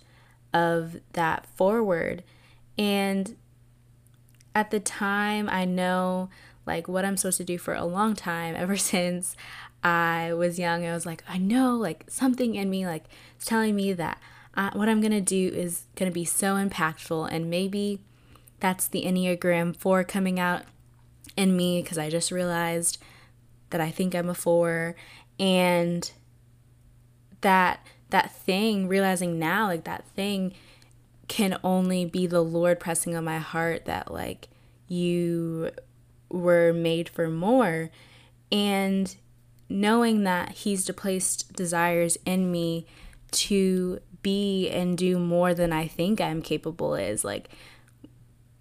of 0.54 0.98
that 1.14 1.46
forward. 1.56 2.24
And 2.78 3.36
at 4.56 4.72
the 4.72 4.80
time, 4.80 5.50
I 5.50 5.66
know 5.66 6.30
like 6.66 6.88
what 6.88 7.06
I'm 7.06 7.18
supposed 7.18 7.38
to 7.38 7.44
do 7.44 7.58
for 7.58 7.74
a 7.74 7.86
long 7.86 8.16
time 8.16 8.56
ever 8.56 8.78
since 8.94 9.36
I 9.84 10.34
was 10.34 10.60
young. 10.60 10.86
I 10.86 10.94
was 10.94 11.06
like, 11.06 11.24
I 11.28 11.38
know 11.38 11.76
like 11.76 12.06
something 12.08 12.56
in 12.56 12.70
me 12.70 12.86
like 12.86 13.06
it's 13.36 13.46
telling 13.46 13.76
me 13.76 13.94
that 13.94 14.20
uh, 14.56 14.72
what 14.74 14.90
I'm 14.90 15.02
going 15.02 15.12
to 15.12 15.22
do 15.22 15.56
is 15.56 15.84
going 15.96 16.12
to 16.12 16.14
be 16.14 16.26
so 16.26 16.56
impactful 16.56 17.30
and 17.32 17.50
maybe 17.50 18.00
that's 18.60 18.88
the 18.88 19.06
Enneagram 19.06 19.76
4 19.76 20.04
coming 20.04 20.40
out 20.40 20.64
in 21.38 21.56
me 21.56 21.82
because 21.82 21.98
I 21.98 22.10
just 22.10 22.32
realized 22.32 22.98
that 23.70 23.80
I 23.80 23.90
think 23.90 24.14
I'm 24.14 24.30
a 24.30 24.34
4 24.34 24.96
and 25.40 26.12
that 27.42 27.86
that 28.10 28.32
thing 28.32 28.88
realizing 28.88 29.40
now 29.40 29.68
like 29.68 29.86
that 29.86 30.04
thing 30.10 30.54
can 31.30 31.58
only 31.64 32.04
be 32.04 32.28
the 32.28 32.42
Lord 32.42 32.80
pressing 32.82 33.16
on 33.16 33.24
my 33.24 33.38
heart 33.38 33.86
that 33.86 34.12
like 34.12 34.50
you 34.90 35.72
were 36.28 36.74
made 36.74 37.08
for 37.08 37.30
more. 37.30 37.90
And 38.52 39.16
knowing 39.70 40.24
that 40.26 40.50
He's 40.50 40.90
placed 40.92 41.54
desires 41.54 42.18
in 42.26 42.52
me 42.52 42.86
to 43.32 44.00
be 44.22 44.70
and 44.70 44.98
do 44.98 45.18
more 45.18 45.54
than 45.54 45.72
I 45.72 45.88
think 45.88 46.20
I'm 46.20 46.42
capable 46.42 46.96
is 46.96 47.24
like 47.24 47.50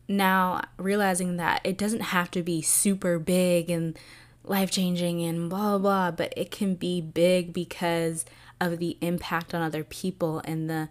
now 0.07 0.63
realizing 0.77 1.37
that 1.39 1.61
it 1.65 1.77
doesn't 1.77 2.01
have 2.01 2.31
to 2.33 2.43
be 2.43 2.63
super 2.63 3.19
big 3.19 3.69
and 3.69 3.99
life 4.45 4.71
changing 4.71 5.23
and 5.23 5.51
blah, 5.51 5.77
blah 5.77 5.79
blah 5.79 6.11
but 6.13 6.33
it 6.37 6.51
can 6.51 6.75
be 6.75 7.01
big 7.01 7.53
because 7.53 8.25
of 8.61 8.79
the 8.79 8.97
impact 9.01 9.53
on 9.53 9.63
other 9.63 9.85
people 9.85 10.41
and 10.45 10.71
the 10.71 10.89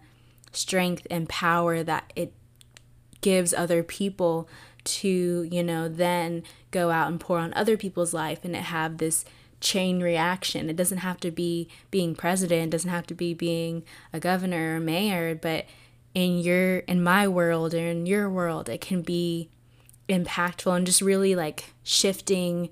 strength 0.58 1.06
and 1.10 1.28
power 1.28 1.82
that 1.82 2.12
it 2.16 2.32
gives 3.20 3.52
other 3.52 3.82
people 3.82 4.48
to 4.84 5.48
you 5.50 5.62
know 5.62 5.88
then 5.88 6.42
go 6.70 6.90
out 6.90 7.08
and 7.08 7.20
pour 7.20 7.38
on 7.38 7.52
other 7.54 7.76
people's 7.76 8.14
life 8.14 8.44
and 8.44 8.54
it 8.56 8.62
have 8.62 8.98
this 8.98 9.24
chain 9.60 10.00
reaction. 10.00 10.70
It 10.70 10.76
doesn't 10.76 10.98
have 10.98 11.18
to 11.20 11.30
be 11.30 11.68
being 11.90 12.14
president 12.14 12.70
doesn't 12.70 12.90
have 12.90 13.06
to 13.08 13.14
be 13.14 13.34
being 13.34 13.82
a 14.12 14.20
governor 14.20 14.76
or 14.76 14.80
mayor 14.80 15.34
but 15.34 15.66
in 16.14 16.38
your 16.38 16.78
in 16.80 17.02
my 17.02 17.28
world 17.28 17.74
or 17.74 17.78
in 17.78 18.06
your 18.06 18.30
world 18.30 18.68
it 18.68 18.80
can 18.80 19.02
be 19.02 19.48
impactful 20.08 20.74
and 20.74 20.86
just 20.86 21.02
really 21.02 21.34
like 21.34 21.74
shifting 21.82 22.70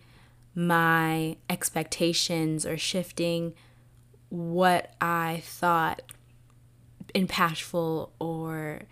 my 0.54 1.36
expectations 1.50 2.64
or 2.64 2.78
shifting 2.78 3.52
what 4.30 4.94
I 5.00 5.42
thought 5.44 6.02
impactful 7.16 8.10
or 8.20 8.82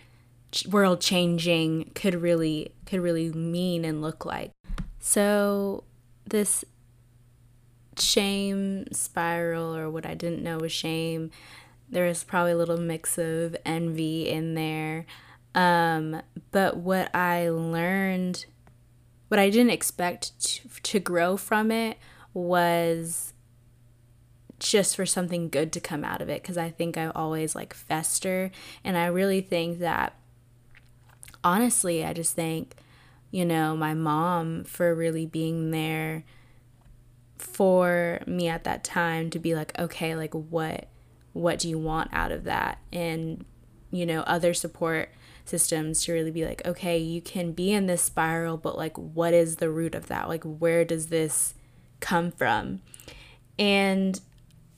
world 0.70 1.00
changing 1.00 1.90
could 1.94 2.14
really 2.14 2.72
could 2.86 3.00
really 3.00 3.30
mean 3.30 3.84
and 3.84 4.00
look 4.00 4.24
like. 4.24 4.52
So 4.98 5.84
this 6.24 6.64
shame 7.98 8.86
spiral 8.92 9.76
or 9.76 9.90
what 9.90 10.06
I 10.06 10.14
didn't 10.14 10.42
know 10.42 10.56
was 10.58 10.72
shame, 10.72 11.30
there 11.90 12.06
was 12.06 12.24
probably 12.24 12.52
a 12.52 12.56
little 12.56 12.78
mix 12.78 13.18
of 13.18 13.54
envy 13.66 14.28
in 14.28 14.54
there. 14.54 15.04
Um, 15.54 16.22
but 16.50 16.78
what 16.78 17.14
I 17.14 17.50
learned, 17.50 18.46
what 19.28 19.38
I 19.38 19.50
didn't 19.50 19.70
expect 19.70 20.40
to, 20.40 20.68
to 20.82 20.98
grow 20.98 21.36
from 21.36 21.70
it 21.70 21.98
was 22.32 23.33
just 24.58 24.96
for 24.96 25.06
something 25.06 25.48
good 25.48 25.72
to 25.72 25.80
come 25.80 26.04
out 26.04 26.22
of 26.22 26.28
it 26.28 26.42
because 26.42 26.58
I 26.58 26.70
think 26.70 26.96
I 26.96 27.08
always 27.08 27.54
like 27.54 27.74
fester. 27.74 28.50
And 28.82 28.96
I 28.96 29.06
really 29.06 29.40
think 29.40 29.78
that 29.80 30.14
honestly 31.42 32.04
I 32.04 32.14
just 32.14 32.34
thank 32.34 32.74
you 33.30 33.44
know 33.44 33.76
my 33.76 33.92
mom 33.92 34.64
for 34.64 34.94
really 34.94 35.26
being 35.26 35.70
there 35.72 36.24
for 37.36 38.20
me 38.26 38.48
at 38.48 38.64
that 38.64 38.82
time 38.82 39.28
to 39.28 39.38
be 39.38 39.54
like 39.54 39.78
okay 39.78 40.16
like 40.16 40.32
what 40.32 40.88
what 41.34 41.58
do 41.58 41.68
you 41.68 41.78
want 41.78 42.08
out 42.12 42.32
of 42.32 42.44
that? 42.44 42.78
And 42.92 43.44
you 43.90 44.06
know 44.06 44.20
other 44.22 44.54
support 44.54 45.10
systems 45.44 46.02
to 46.04 46.12
really 46.12 46.30
be 46.30 46.46
like 46.46 46.64
okay 46.64 46.96
you 46.96 47.20
can 47.20 47.52
be 47.52 47.70
in 47.70 47.86
this 47.86 48.00
spiral 48.00 48.56
but 48.56 48.78
like 48.78 48.96
what 48.96 49.34
is 49.34 49.56
the 49.56 49.70
root 49.70 49.94
of 49.94 50.06
that? 50.06 50.28
Like 50.28 50.44
where 50.44 50.84
does 50.84 51.08
this 51.08 51.54
come 52.00 52.30
from? 52.30 52.80
And 53.58 54.20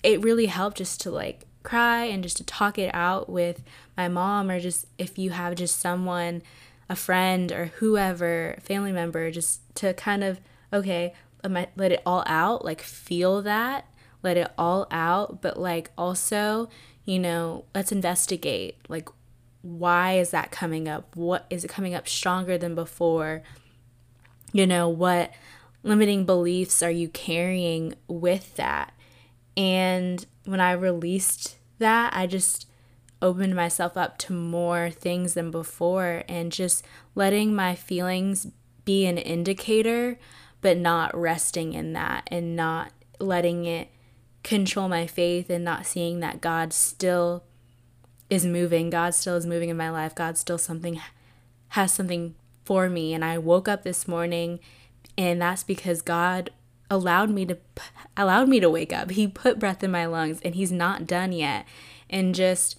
it 0.06 0.22
really 0.22 0.46
helped 0.46 0.78
just 0.78 1.00
to 1.02 1.10
like 1.10 1.44
cry 1.62 2.04
and 2.04 2.22
just 2.22 2.36
to 2.36 2.44
talk 2.44 2.78
it 2.78 2.94
out 2.94 3.28
with 3.28 3.62
my 3.96 4.08
mom 4.08 4.50
or 4.50 4.60
just 4.60 4.86
if 4.98 5.18
you 5.18 5.30
have 5.30 5.54
just 5.56 5.80
someone 5.80 6.42
a 6.88 6.94
friend 6.94 7.50
or 7.50 7.66
whoever 7.76 8.56
family 8.62 8.92
member 8.92 9.30
just 9.30 9.60
to 9.74 9.92
kind 9.94 10.22
of 10.22 10.40
okay 10.72 11.12
let 11.44 11.92
it 11.92 12.02
all 12.06 12.22
out 12.26 12.64
like 12.64 12.80
feel 12.80 13.42
that 13.42 13.84
let 14.22 14.36
it 14.36 14.50
all 14.56 14.86
out 14.90 15.42
but 15.42 15.58
like 15.58 15.90
also 15.98 16.68
you 17.04 17.18
know 17.18 17.64
let's 17.74 17.90
investigate 17.90 18.76
like 18.88 19.08
why 19.66 20.12
is 20.12 20.30
that 20.30 20.52
coming 20.52 20.88
up? 20.88 21.16
What 21.16 21.44
is 21.50 21.64
it 21.64 21.68
coming 21.68 21.94
up 21.94 22.08
stronger 22.08 22.56
than 22.56 22.74
before? 22.74 23.42
You 24.52 24.66
know 24.66 24.88
what 24.88 25.32
limiting 25.82 26.24
beliefs 26.24 26.82
are 26.82 26.90
you 26.90 27.08
carrying 27.08 27.94
with 28.08 28.56
that 28.56 28.92
and 29.56 30.24
when 30.44 30.60
I 30.60 30.72
released 30.72 31.56
that, 31.78 32.12
I 32.14 32.26
just 32.26 32.66
opened 33.22 33.54
myself 33.54 33.96
up 33.96 34.18
to 34.18 34.32
more 34.32 34.90
things 34.90 35.34
than 35.34 35.50
before 35.50 36.22
and 36.28 36.52
just 36.52 36.84
letting 37.14 37.54
my 37.54 37.74
feelings 37.74 38.48
be 38.84 39.06
an 39.06 39.18
indicator, 39.18 40.18
but 40.60 40.76
not 40.76 41.16
resting 41.16 41.72
in 41.72 41.92
that 41.94 42.28
and 42.30 42.54
not 42.54 42.92
letting 43.18 43.64
it 43.64 43.88
control 44.42 44.88
my 44.88 45.06
faith 45.06 45.50
and 45.50 45.64
not 45.64 45.86
seeing 45.86 46.20
that 46.20 46.40
God 46.40 46.72
still 46.72 47.42
is 48.28 48.44
moving. 48.44 48.90
God 48.90 49.14
still 49.14 49.36
is 49.36 49.46
moving 49.46 49.70
in 49.70 49.76
my 49.76 49.90
life. 49.90 50.14
God 50.14 50.36
still 50.36 50.58
something 50.58 51.00
has 51.68 51.92
something 51.92 52.34
for 52.64 52.88
me. 52.88 53.14
And 53.14 53.24
I 53.24 53.38
woke 53.38 53.68
up 53.68 53.82
this 53.82 54.06
morning 54.06 54.60
and 55.16 55.40
that's 55.40 55.64
because 55.64 56.02
God 56.02 56.50
allowed 56.90 57.30
me 57.30 57.44
to 57.46 57.58
allowed 58.16 58.48
me 58.48 58.60
to 58.60 58.70
wake 58.70 58.92
up. 58.92 59.10
He 59.10 59.26
put 59.28 59.58
breath 59.58 59.82
in 59.82 59.90
my 59.90 60.06
lungs 60.06 60.40
and 60.42 60.54
he's 60.54 60.72
not 60.72 61.06
done 61.06 61.32
yet. 61.32 61.66
And 62.08 62.34
just 62.34 62.76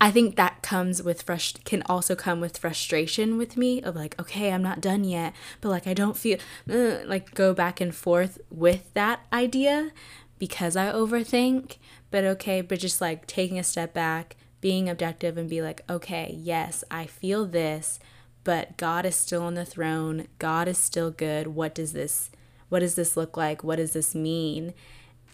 I 0.00 0.10
think 0.10 0.34
that 0.34 0.62
comes 0.62 1.02
with 1.02 1.24
frust 1.24 1.64
can 1.64 1.82
also 1.86 2.16
come 2.16 2.40
with 2.40 2.58
frustration 2.58 3.38
with 3.38 3.56
me 3.56 3.80
of 3.82 3.94
like 3.94 4.18
okay, 4.20 4.52
I'm 4.52 4.62
not 4.62 4.80
done 4.80 5.04
yet, 5.04 5.34
but 5.60 5.68
like 5.68 5.86
I 5.86 5.94
don't 5.94 6.16
feel 6.16 6.38
uh, 6.70 6.98
like 7.06 7.34
go 7.34 7.54
back 7.54 7.80
and 7.80 7.94
forth 7.94 8.38
with 8.50 8.92
that 8.94 9.20
idea 9.32 9.90
because 10.38 10.76
I 10.76 10.92
overthink. 10.92 11.76
But 12.10 12.24
okay, 12.24 12.60
but 12.60 12.80
just 12.80 13.00
like 13.00 13.26
taking 13.26 13.58
a 13.58 13.64
step 13.64 13.94
back, 13.94 14.36
being 14.60 14.88
objective 14.88 15.38
and 15.38 15.48
be 15.48 15.62
like, 15.62 15.82
okay, 15.88 16.34
yes, 16.38 16.84
I 16.90 17.06
feel 17.06 17.46
this, 17.46 17.98
but 18.44 18.76
God 18.76 19.06
is 19.06 19.16
still 19.16 19.42
on 19.42 19.54
the 19.54 19.64
throne. 19.64 20.26
God 20.38 20.68
is 20.68 20.78
still 20.78 21.10
good. 21.10 21.48
What 21.48 21.74
does 21.74 21.92
this 21.92 22.30
what 22.72 22.80
does 22.80 22.94
this 22.94 23.18
look 23.18 23.36
like? 23.36 23.62
What 23.62 23.76
does 23.76 23.92
this 23.92 24.14
mean? 24.14 24.72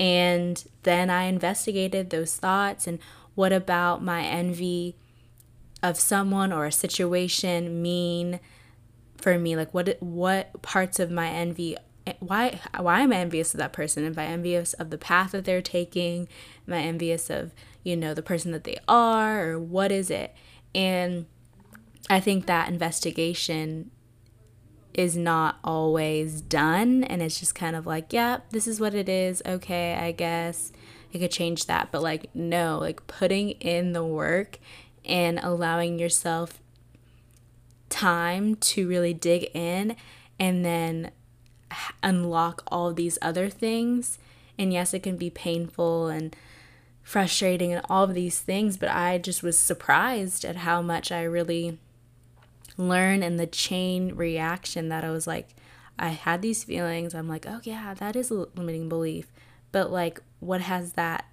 And 0.01 0.65
then 0.83 1.09
I 1.09 1.25
investigated 1.25 2.11
those 2.11 2.37
thoughts 2.37 2.89
and 2.89 2.99
what 3.37 3.53
about 3.53 4.03
my 4.03 4.25
envy 4.25 4.97
of 5.81 6.01
someone 6.01 6.53
or 6.53 6.67
a 6.67 6.73
situation 6.73 7.81
mean 7.81 8.41
for 9.19 9.39
me? 9.39 9.55
Like 9.55 9.73
what 9.73 9.97
what 10.01 10.61
parts 10.63 10.99
of 10.99 11.13
my 11.13 11.29
envy 11.29 11.77
why 12.19 12.59
why 12.77 13.03
am 13.03 13.13
I 13.13 13.19
envious 13.19 13.55
of 13.55 13.59
that 13.59 13.73
person? 13.73 14.05
Am 14.05 14.19
I 14.19 14.25
envious 14.25 14.73
of 14.73 14.91
the 14.91 14.99
path 14.99 15.31
that 15.31 15.45
they're 15.45 15.63
taking? 15.63 16.27
Am 16.67 16.75
I 16.75 16.81
envious 16.81 17.31
of, 17.31 17.53
you 17.85 17.97
know, 17.97 18.15
the 18.15 18.23
person 18.23 18.51
that 18.51 18.65
they 18.65 18.79
are 18.89 19.51
or 19.51 19.61
what 19.61 19.93
is 19.93 20.11
it? 20.11 20.35
And 20.75 21.27
I 22.11 22.19
think 22.19 22.47
that 22.47 22.69
investigation 22.69 23.93
is 24.95 25.17
not 25.17 25.59
always 25.63 26.41
done 26.41 27.05
and 27.05 27.23
it's 27.23 27.39
just 27.39 27.55
kind 27.55 27.77
of 27.77 27.87
like, 27.87 28.13
yeah, 28.13 28.39
this 28.51 28.67
is 28.67 28.81
what 28.81 28.95
it 28.95 29.09
is. 29.09 29.43
Okay, 29.47 29.95
I 29.95 30.13
guess 30.13 30.73
I 31.15 31.19
could 31.19 31.31
change 31.31 31.67
that. 31.67 31.91
But 31.93 32.03
like 32.03 32.35
no, 32.35 32.79
like 32.79 33.07
putting 33.07 33.51
in 33.53 33.93
the 33.93 34.05
work 34.05 34.59
and 35.05 35.39
allowing 35.43 35.99
yourself 35.99 36.61
time 37.89 38.57
to 38.57 38.89
really 38.89 39.15
dig 39.15 39.51
in 39.55 39.97
and 40.39 40.65
then 40.65 41.11
unlock 42.03 42.63
all 42.69 42.93
these 42.93 43.19
other 43.23 43.49
things. 43.49 44.19
And 44.59 44.73
yes, 44.73 44.93
it 44.93 45.03
can 45.03 45.17
be 45.17 45.31
painful 45.31 46.09
and 46.09 46.35
frustrating 47.03 47.73
and 47.73 47.85
all 47.89 48.05
of 48.05 48.15
these 48.15 48.41
things, 48.41 48.77
but 48.77 48.91
I 48.91 49.17
just 49.17 49.43
was 49.43 49.59
surprised 49.59 50.45
at 50.45 50.57
how 50.57 50.83
much 50.83 51.11
I 51.11 51.23
really 51.23 51.79
learn 52.79 53.23
and 53.23 53.39
the 53.39 53.47
chain 53.47 54.15
reaction 54.15 54.89
that 54.89 55.05
I 55.05 55.11
was 55.11 55.27
like, 55.27 55.55
I 55.99 56.11
had 56.11 56.41
these 56.41 56.65
feelings. 56.65 57.15
I'm 57.15 57.29
like, 57.29 57.45
oh 57.47 57.61
yeah, 57.65 57.93
that 57.95 58.17
is 58.17 58.31
a 58.31 58.47
limiting 58.55 58.89
belief. 58.89 59.27
But 59.73 59.91
like, 59.91 60.21
what 60.41 60.63
has 60.63 60.93
that 60.93 61.27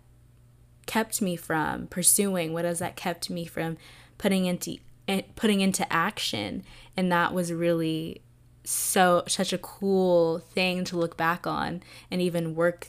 kept 0.87 1.21
me 1.21 1.35
from 1.35 1.87
pursuing? 1.87 2.51
What 2.51 2.65
has 2.65 2.79
that 2.79 2.95
kept 2.95 3.29
me 3.29 3.45
from 3.45 3.77
putting 4.17 4.45
into 4.45 4.77
eh, 5.07 5.21
putting 5.35 5.61
into 5.61 5.91
action? 5.93 6.63
And 6.97 7.11
that 7.11 7.33
was 7.33 7.53
really 7.53 8.21
so 8.63 9.23
such 9.27 9.53
a 9.53 9.59
cool 9.59 10.39
thing 10.39 10.83
to 10.85 10.97
look 10.97 11.15
back 11.15 11.45
on 11.45 11.83
and 12.09 12.21
even 12.21 12.55
work 12.55 12.87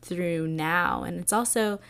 through 0.00 0.46
now. 0.46 1.02
And 1.02 1.18
it's 1.18 1.32
also 1.32 1.80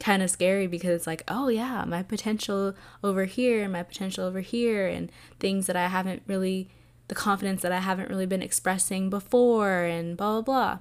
kind 0.00 0.22
of 0.22 0.30
scary 0.30 0.66
because 0.66 0.90
it's 0.90 1.06
like, 1.06 1.22
oh 1.28 1.48
yeah, 1.48 1.84
my 1.84 2.02
potential 2.02 2.74
over 3.02 3.24
here, 3.24 3.68
my 3.68 3.82
potential 3.82 4.24
over 4.24 4.40
here, 4.40 4.86
and 4.86 5.10
things 5.40 5.66
that 5.66 5.76
I 5.76 5.88
haven't 5.88 6.22
really, 6.26 6.68
the 7.08 7.14
confidence 7.14 7.62
that 7.62 7.72
I 7.72 7.80
haven't 7.80 8.10
really 8.10 8.26
been 8.26 8.42
expressing 8.42 9.10
before, 9.10 9.82
and 9.82 10.16
blah, 10.16 10.40
blah, 10.40 10.42
blah. 10.42 10.78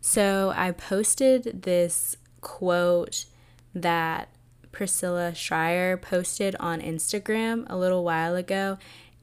So 0.00 0.52
I 0.56 0.72
posted 0.72 1.62
this 1.62 2.16
quote 2.40 3.26
that 3.74 4.28
Priscilla 4.72 5.34
Shirer 5.34 5.96
posted 5.96 6.56
on 6.56 6.80
Instagram 6.80 7.66
a 7.68 7.76
little 7.76 8.04
while 8.04 8.34
ago. 8.36 8.78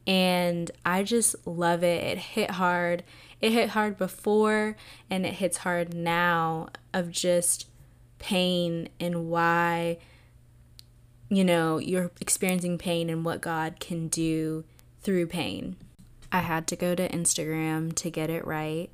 And 0.05 0.71
I 0.85 1.03
just 1.03 1.35
love 1.45 1.83
it. 1.83 2.03
It 2.03 2.17
hit 2.17 2.51
hard. 2.51 3.03
It 3.41 3.51
hit 3.51 3.69
hard 3.69 3.97
before 3.97 4.75
and 5.09 5.25
it 5.25 5.33
hits 5.33 5.57
hard 5.57 5.93
now 5.93 6.69
of 6.93 7.11
just 7.11 7.67
pain 8.19 8.89
and 8.99 9.29
why 9.29 9.97
you 11.29 11.43
know 11.43 11.77
you're 11.77 12.11
experiencing 12.21 12.77
pain 12.77 13.09
and 13.09 13.25
what 13.25 13.41
God 13.41 13.79
can 13.79 14.07
do 14.07 14.63
through 15.01 15.27
pain. 15.27 15.75
I 16.31 16.39
had 16.39 16.67
to 16.67 16.75
go 16.75 16.95
to 16.95 17.07
Instagram 17.09 17.95
to 17.95 18.09
get 18.09 18.29
it 18.29 18.45
right. 18.45 18.89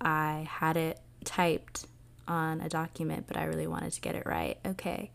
I 0.00 0.46
had 0.48 0.76
it 0.76 1.00
typed 1.24 1.86
on 2.28 2.60
a 2.60 2.68
document, 2.68 3.26
but 3.26 3.36
I 3.36 3.44
really 3.44 3.66
wanted 3.66 3.92
to 3.92 4.00
get 4.00 4.14
it 4.14 4.26
right. 4.26 4.58
Okay. 4.64 5.10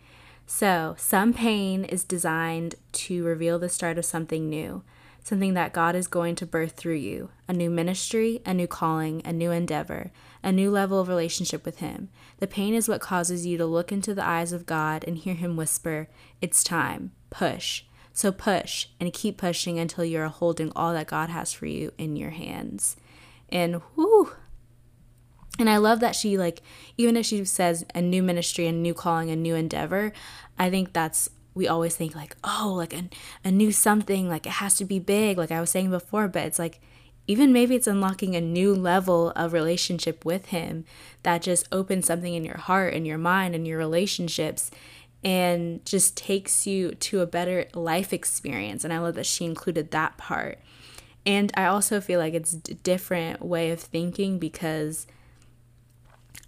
So, 0.46 0.96
some 0.98 1.32
pain 1.34 1.86
is 1.86 2.04
designed 2.04 2.74
to 2.94 3.24
reveal 3.24 3.60
the 3.60 3.70
start 3.70 4.00
of 4.00 4.06
something 4.06 4.50
new, 4.50 4.84
something 5.24 5.54
that 5.54 5.74
God 5.74 5.96
is 5.96 6.08
going 6.08 6.34
to 6.36 6.46
birth 6.46 6.72
through 6.72 6.96
you 6.96 7.30
a 7.48 7.54
new 7.54 7.70
ministry, 7.70 8.42
a 8.46 8.54
new 8.54 8.66
calling, 8.66 9.22
a 9.24 9.32
new 9.32 9.52
endeavor, 9.52 10.12
a 10.44 10.52
new 10.52 10.72
level 10.72 11.00
of 11.00 11.08
relationship 11.08 11.66
with 11.66 11.80
Him. 11.80 12.10
The 12.38 12.48
pain 12.48 12.74
is 12.74 12.88
what 12.88 13.02
causes 13.02 13.46
you 13.46 13.58
to 13.58 13.66
look 13.66 13.92
into 13.92 14.14
the 14.14 14.26
eyes 14.26 14.54
of 14.54 14.66
God 14.66 15.04
and 15.08 15.18
hear 15.18 15.36
Him 15.36 15.56
whisper, 15.56 16.08
It's 16.42 16.64
time, 16.64 17.12
push. 17.30 17.84
So 18.14 18.32
push 18.32 18.88
and 19.00 19.14
keep 19.14 19.38
pushing 19.38 19.80
until 19.80 20.04
you're 20.04 20.28
holding 20.28 20.72
all 20.76 20.94
that 20.94 21.08
God 21.08 21.30
has 21.30 21.54
for 21.54 21.68
you 21.68 21.94
in 21.98 22.16
your 22.16 22.32
hands. 22.32 22.98
And 23.50 23.82
whoo, 23.96 24.32
and 25.60 25.70
I 25.70 25.78
love 25.78 26.00
that 26.00 26.16
she, 26.16 26.38
like, 26.38 26.62
even 26.98 27.18
if 27.18 27.26
she 27.26 27.44
says 27.46 27.86
a 27.94 28.02
new 28.02 28.24
ministry, 28.24 28.66
a 28.68 28.72
new 28.72 28.94
calling, 28.94 29.30
a 29.30 29.36
new 29.36 29.56
endeavor, 29.56 30.14
I 30.58 30.70
think 30.70 30.94
that's, 30.94 31.30
we 31.54 31.68
always 31.68 31.96
think, 31.96 32.16
like, 32.16 32.36
oh, 32.44 32.74
like 32.78 32.94
a, 32.94 33.10
a 33.44 33.52
new 33.52 33.72
something, 33.72 34.30
like 34.30 34.46
it 34.46 34.54
has 34.54 34.76
to 34.78 34.86
be 34.86 35.00
big, 35.00 35.38
like 35.38 35.52
I 35.52 35.60
was 35.60 35.70
saying 35.70 35.90
before, 35.90 36.30
but 36.30 36.44
it's 36.44 36.60
like, 36.60 36.80
even 37.30 37.54
maybe 37.54 37.76
it's 37.76 37.86
unlocking 37.86 38.36
a 38.36 38.42
new 38.42 38.74
level 38.74 39.30
of 39.36 39.54
relationship 39.54 40.26
with 40.26 40.48
Him 40.48 40.84
that 41.22 41.44
just 41.44 41.68
opens 41.72 42.08
something 42.08 42.34
in 42.34 42.44
your 42.44 42.58
heart 42.58 42.96
and 42.96 43.06
your 43.06 43.20
mind 43.20 43.54
and 43.54 43.68
your 43.68 43.78
relationships 43.78 44.72
and 45.24 45.86
just 45.86 46.18
takes 46.18 46.66
you 46.66 46.96
to 46.96 47.22
a 47.22 47.28
better 47.28 47.68
life 47.76 48.14
experience. 48.14 48.84
And 48.84 48.92
I 48.92 48.98
love 48.98 49.14
that 49.14 49.28
she 49.28 49.46
included 49.46 49.92
that 49.92 50.18
part. 50.18 50.58
And 51.24 51.52
I 51.56 51.66
also 51.66 52.02
feel 52.02 52.20
like 52.20 52.34
it's 52.34 52.54
a 52.54 52.74
different 52.74 53.46
way 53.46 53.70
of 53.70 53.80
thinking 53.80 54.40
because 54.40 55.06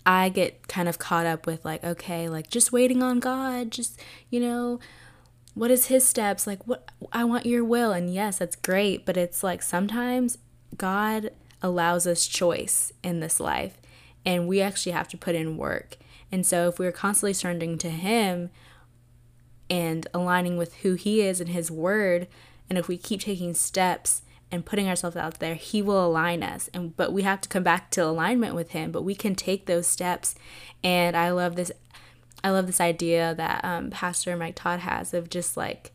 I 0.04 0.30
get 0.30 0.68
kind 0.68 0.90
of 0.90 0.98
caught 0.98 1.28
up 1.28 1.46
with 1.46 1.64
like, 1.64 1.84
okay, 1.84 2.28
like 2.28 2.50
just 2.50 2.72
waiting 2.72 3.04
on 3.04 3.20
God, 3.20 3.70
just, 3.70 4.02
you 4.32 4.40
know, 4.40 4.80
what 5.54 5.70
is 5.70 5.88
his 5.88 6.08
steps? 6.08 6.48
Like 6.48 6.66
what 6.66 6.90
I 7.14 7.24
want 7.24 7.46
your 7.46 7.64
will. 7.64 7.92
And 7.92 8.12
yes, 8.12 8.40
that's 8.40 8.56
great, 8.56 9.06
but 9.06 9.16
it's 9.16 9.44
like 9.44 9.62
sometimes 9.62 10.40
God 10.78 11.32
allows 11.62 12.08
us 12.08 12.28
choice 12.28 12.92
in 13.04 13.20
this 13.20 13.40
life 13.40 13.78
and 14.26 14.48
we 14.48 14.62
actually 14.62 14.92
have 14.92 15.08
to 15.10 15.18
put 15.18 15.36
in 15.36 15.58
work. 15.58 15.98
And 16.32 16.46
so 16.46 16.70
if 16.70 16.80
we're 16.80 16.92
constantly 16.92 17.34
surrendering 17.34 17.78
to 17.80 17.90
him 17.90 18.50
and 19.70 20.08
aligning 20.14 20.58
with 20.58 20.76
who 20.78 20.94
he 20.94 21.22
is 21.22 21.42
and 21.42 21.50
his 21.50 21.72
word, 21.72 22.28
and 22.70 22.78
if 22.78 22.88
we 22.88 22.98
keep 22.98 23.22
taking 23.22 23.54
steps 23.54 24.22
and 24.52 24.66
putting 24.66 24.88
ourselves 24.88 25.16
out 25.16 25.40
there, 25.40 25.56
he 25.56 25.82
will 25.82 26.06
align 26.06 26.44
us. 26.44 26.70
And 26.74 26.96
but 26.96 27.14
we 27.14 27.24
have 27.24 27.42
to 27.42 27.50
come 27.50 27.64
back 27.64 27.90
to 27.92 28.06
alignment 28.06 28.54
with 28.54 28.72
him. 28.72 28.92
But 28.92 29.04
we 29.04 29.16
can 29.16 29.36
take 29.36 29.66
those 29.66 29.88
steps. 29.88 30.36
And 30.84 31.16
I 31.16 31.32
love 31.32 31.56
this. 31.56 31.72
I 32.44 32.50
love 32.50 32.68
this 32.68 32.82
idea 32.82 33.36
that 33.36 33.64
um, 33.64 33.92
Pastor 33.92 34.36
Mike 34.36 34.56
Todd 34.56 34.82
has 34.82 35.14
of 35.14 35.30
just 35.30 35.56
like 35.56 35.92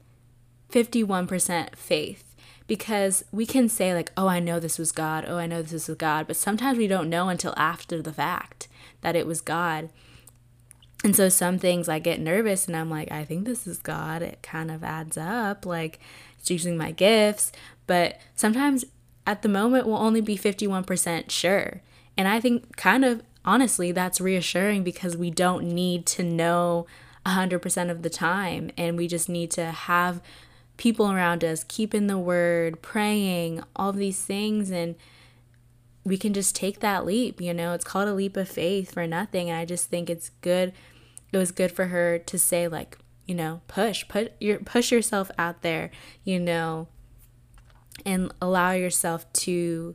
51% 0.71 1.77
faith 1.77 2.26
because 2.67 3.25
we 3.33 3.47
can 3.47 3.69
say 3.69 3.95
like 3.95 4.13
oh 4.17 4.29
i 4.29 4.41
know 4.41 4.59
this 4.59 4.79
was 4.79 4.93
god. 4.93 5.25
Oh 5.27 5.37
i 5.39 5.47
know 5.47 5.63
this 5.63 5.89
was 5.89 5.97
god. 5.97 6.27
But 6.27 6.37
sometimes 6.37 6.79
we 6.79 6.87
don't 6.87 7.11
know 7.11 7.29
until 7.29 7.55
after 7.57 8.03
the 8.03 8.13
fact 8.13 8.69
that 9.01 9.17
it 9.17 9.27
was 9.27 9.41
god. 9.41 9.91
And 11.05 11.15
so 11.15 11.29
some 11.29 11.59
things 11.59 11.89
i 11.89 11.99
get 11.99 12.21
nervous 12.21 12.67
and 12.67 12.77
i'm 12.77 12.91
like 12.91 13.11
i 13.11 13.25
think 13.25 13.45
this 13.45 13.67
is 13.67 13.79
god. 13.79 14.23
It 14.23 14.41
kind 14.43 14.71
of 14.71 14.83
adds 14.83 15.17
up 15.17 15.65
like 15.67 16.01
it's 16.39 16.51
using 16.51 16.77
my 16.77 16.91
gifts. 16.91 17.53
But 17.87 18.21
sometimes 18.35 18.85
at 19.27 19.43
the 19.43 19.49
moment 19.49 19.87
we'll 19.87 19.97
only 19.97 20.21
be 20.21 20.39
51% 20.39 21.31
sure. 21.31 21.83
And 22.17 22.29
I 22.29 22.41
think 22.41 22.77
kind 22.77 23.05
of 23.05 23.23
honestly 23.45 23.93
that's 23.93 24.21
reassuring 24.21 24.83
because 24.83 25.17
we 25.17 25.31
don't 25.31 25.65
need 25.65 26.07
to 26.07 26.23
know 26.23 26.87
100% 27.27 27.91
of 27.91 28.03
the 28.03 28.11
time. 28.11 28.71
And 28.77 28.97
we 28.97 29.09
just 29.09 29.29
need 29.29 29.51
to 29.53 29.67
have 29.67 30.21
people 30.77 31.11
around 31.11 31.43
us 31.43 31.65
keeping 31.65 32.07
the 32.07 32.19
word, 32.19 32.83
praying, 32.83 33.63
all 33.75 33.93
these 33.93 34.25
things. 34.25 34.71
And 34.71 34.97
we 36.05 36.17
can 36.17 36.33
just 36.33 36.55
take 36.55 36.81
that 36.81 37.05
leap, 37.05 37.41
you 37.41 37.55
know. 37.55 37.73
It's 37.73 37.85
called 37.85 38.09
a 38.09 38.15
leap 38.15 38.37
of 38.37 38.49
faith 38.49 38.93
for 38.93 39.07
nothing. 39.07 39.51
And 39.51 39.59
I 39.59 39.65
just 39.65 39.89
think 39.89 40.09
it's 40.09 40.31
good 40.41 40.73
it 41.33 41.39
was 41.39 41.53
good 41.53 41.73
for 41.73 41.87
her 41.87 42.19
to 42.19 42.39
say 42.39 42.69
like, 42.69 42.99
you 43.27 43.35
know, 43.35 43.61
push, 43.69 44.07
put 44.09 44.33
your 44.41 44.59
push 44.61 44.93
yourself 44.93 45.31
out 45.39 45.63
there, 45.63 45.91
you 46.25 46.39
know, 46.39 46.89
and 48.05 48.33
allow 48.41 48.73
yourself 48.73 49.31
to 49.33 49.95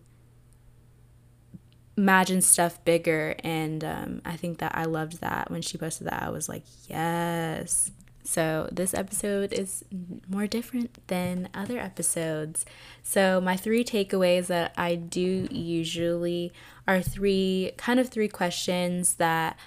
imagine 1.98 2.41
stuff 2.41 2.84
bigger. 2.84 3.36
And 3.44 3.84
um, 3.84 4.22
i 4.26 4.36
think 4.36 4.60
that 4.60 4.76
i 4.76 4.86
loved 4.86 5.22
that 5.22 5.50
when 5.50 5.62
she 5.62 5.78
posted 5.78 6.08
that. 6.08 6.24
I 6.24 6.30
was 6.30 6.50
like 6.50 6.63
yes 6.88 7.91
so 8.24 8.68
this 8.72 8.94
episode 8.94 9.54
is 9.54 9.84
more 10.28 10.48
different 10.48 11.06
than 11.08 11.50
other 11.54 11.78
episodes 11.78 12.66
so 13.04 13.42
my 13.42 13.56
three 13.56 13.84
takeaways 13.84 14.48
that 14.48 14.74
i 14.78 14.96
do 14.96 15.48
usually 15.52 16.52
are 16.88 17.02
three 17.02 17.72
kind 17.78 18.00
of 18.00 18.10
three 18.10 18.28
questions 18.28 19.16
that 19.16 19.58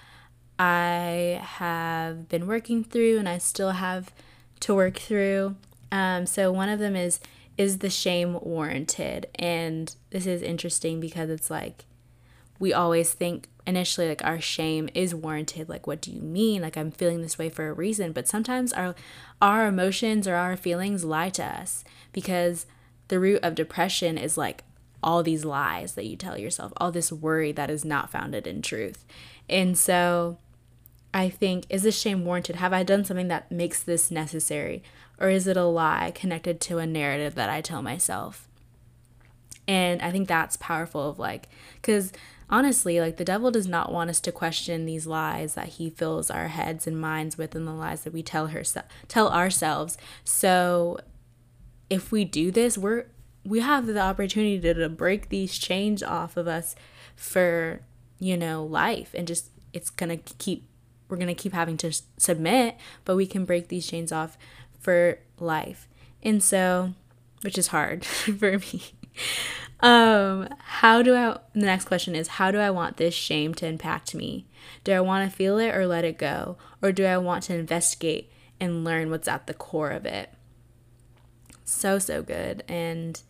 i 0.58 1.40
have 1.42 2.28
been 2.28 2.46
working 2.46 2.84
through 2.84 3.18
and 3.18 3.28
i 3.28 3.38
still 3.38 3.72
have 3.72 4.12
to 4.60 4.74
work 4.74 4.98
through 4.98 5.56
um, 5.92 6.26
so 6.26 6.50
one 6.50 6.68
of 6.68 6.80
them 6.80 6.96
is 6.96 7.20
is 7.56 7.78
the 7.78 7.90
shame 7.90 8.38
warranted? 8.40 9.28
And 9.36 9.94
this 10.10 10.26
is 10.26 10.42
interesting 10.42 11.00
because 11.00 11.30
it's 11.30 11.50
like 11.50 11.84
we 12.58 12.72
always 12.72 13.12
think 13.12 13.48
initially 13.66 14.08
like 14.08 14.24
our 14.24 14.40
shame 14.40 14.88
is 14.94 15.14
warranted 15.14 15.68
like 15.68 15.86
what 15.86 16.00
do 16.00 16.10
you 16.10 16.20
mean? 16.20 16.62
Like 16.62 16.76
i'm 16.76 16.90
feeling 16.90 17.22
this 17.22 17.38
way 17.38 17.48
for 17.48 17.68
a 17.68 17.72
reason. 17.72 18.12
But 18.12 18.28
sometimes 18.28 18.72
our 18.72 18.94
our 19.40 19.66
emotions 19.66 20.28
or 20.28 20.34
our 20.34 20.56
feelings 20.56 21.04
lie 21.04 21.30
to 21.30 21.44
us 21.44 21.84
because 22.12 22.66
the 23.08 23.18
root 23.18 23.40
of 23.42 23.54
depression 23.54 24.18
is 24.18 24.36
like 24.36 24.64
all 25.02 25.22
these 25.22 25.44
lies 25.44 25.94
that 25.94 26.06
you 26.06 26.16
tell 26.16 26.38
yourself 26.38 26.72
all 26.78 26.90
this 26.90 27.12
worry 27.12 27.52
that 27.52 27.70
is 27.70 27.84
not 27.84 28.10
founded 28.10 28.46
in 28.46 28.62
truth. 28.62 29.04
And 29.48 29.76
so 29.76 30.38
i 31.12 31.28
think 31.28 31.64
is 31.70 31.82
this 31.82 31.98
shame 31.98 32.24
warranted? 32.24 32.56
Have 32.56 32.72
i 32.72 32.82
done 32.82 33.04
something 33.04 33.28
that 33.28 33.50
makes 33.50 33.82
this 33.82 34.10
necessary? 34.10 34.82
Or 35.18 35.28
is 35.28 35.46
it 35.46 35.56
a 35.56 35.64
lie 35.64 36.12
connected 36.14 36.60
to 36.62 36.78
a 36.78 36.86
narrative 36.86 37.36
that 37.36 37.48
I 37.48 37.60
tell 37.60 37.82
myself? 37.82 38.48
And 39.68 40.02
I 40.02 40.10
think 40.10 40.26
that's 40.28 40.56
powerful 40.56 41.08
of 41.08 41.18
like 41.18 41.48
cuz 41.82 42.12
honestly, 42.50 43.00
like 43.00 43.16
the 43.16 43.24
devil 43.24 43.50
does 43.50 43.66
not 43.66 43.92
want 43.92 44.10
us 44.10 44.20
to 44.20 44.32
question 44.32 44.84
these 44.84 45.06
lies 45.06 45.54
that 45.54 45.68
he 45.68 45.90
fills 45.90 46.30
our 46.30 46.48
heads 46.48 46.86
and 46.86 47.00
minds 47.00 47.38
with 47.38 47.54
and 47.54 47.66
the 47.66 47.72
lies 47.72 48.02
that 48.04 48.12
we 48.12 48.22
tell 48.22 48.48
her 48.48 48.62
tell 49.08 49.28
ourselves. 49.28 49.96
So 50.24 50.98
if 51.90 52.12
we 52.12 52.24
do 52.24 52.50
this, 52.50 52.78
we're 52.78 53.06
we 53.44 53.60
have 53.60 53.86
the 53.86 54.00
opportunity 54.00 54.58
to, 54.58 54.74
to 54.74 54.88
break 54.88 55.28
these 55.28 55.58
chains 55.58 56.02
off 56.02 56.36
of 56.36 56.48
us 56.48 56.74
for, 57.14 57.80
you 58.18 58.36
know, 58.36 58.64
life 58.64 59.14
and 59.14 59.28
just 59.28 59.50
it's 59.72 59.90
going 59.90 60.10
to 60.10 60.34
keep 60.38 60.66
we're 61.08 61.16
going 61.16 61.28
to 61.28 61.34
keep 61.34 61.52
having 61.52 61.76
to 61.78 61.92
submit, 62.16 62.76
but 63.04 63.16
we 63.16 63.26
can 63.26 63.44
break 63.44 63.68
these 63.68 63.86
chains 63.86 64.10
off 64.10 64.38
for 64.80 65.18
life. 65.38 65.86
And 66.22 66.42
so, 66.42 66.94
which 67.42 67.58
is 67.58 67.68
hard 67.68 68.04
for 68.06 68.58
me. 68.58 68.82
Um, 69.84 70.48
how 70.60 71.02
do 71.02 71.14
I 71.14 71.38
the 71.52 71.66
next 71.66 71.84
question 71.84 72.14
is 72.16 72.26
how 72.26 72.50
do 72.50 72.56
I 72.56 72.70
want 72.70 72.96
this 72.96 73.12
shame 73.12 73.52
to 73.56 73.66
impact 73.66 74.14
me? 74.14 74.46
Do 74.82 74.92
I 74.92 75.00
want 75.00 75.30
to 75.30 75.36
feel 75.36 75.58
it 75.58 75.74
or 75.74 75.86
let 75.86 76.06
it 76.06 76.16
go? 76.16 76.56
Or 76.80 76.90
do 76.90 77.04
I 77.04 77.18
want 77.18 77.42
to 77.44 77.54
investigate 77.54 78.32
and 78.58 78.82
learn 78.82 79.10
what's 79.10 79.28
at 79.28 79.46
the 79.46 79.52
core 79.52 79.90
of 79.90 80.06
it? 80.06 80.30
So 81.66 81.98
so 81.98 82.22
good. 82.22 82.64
And 82.66 83.20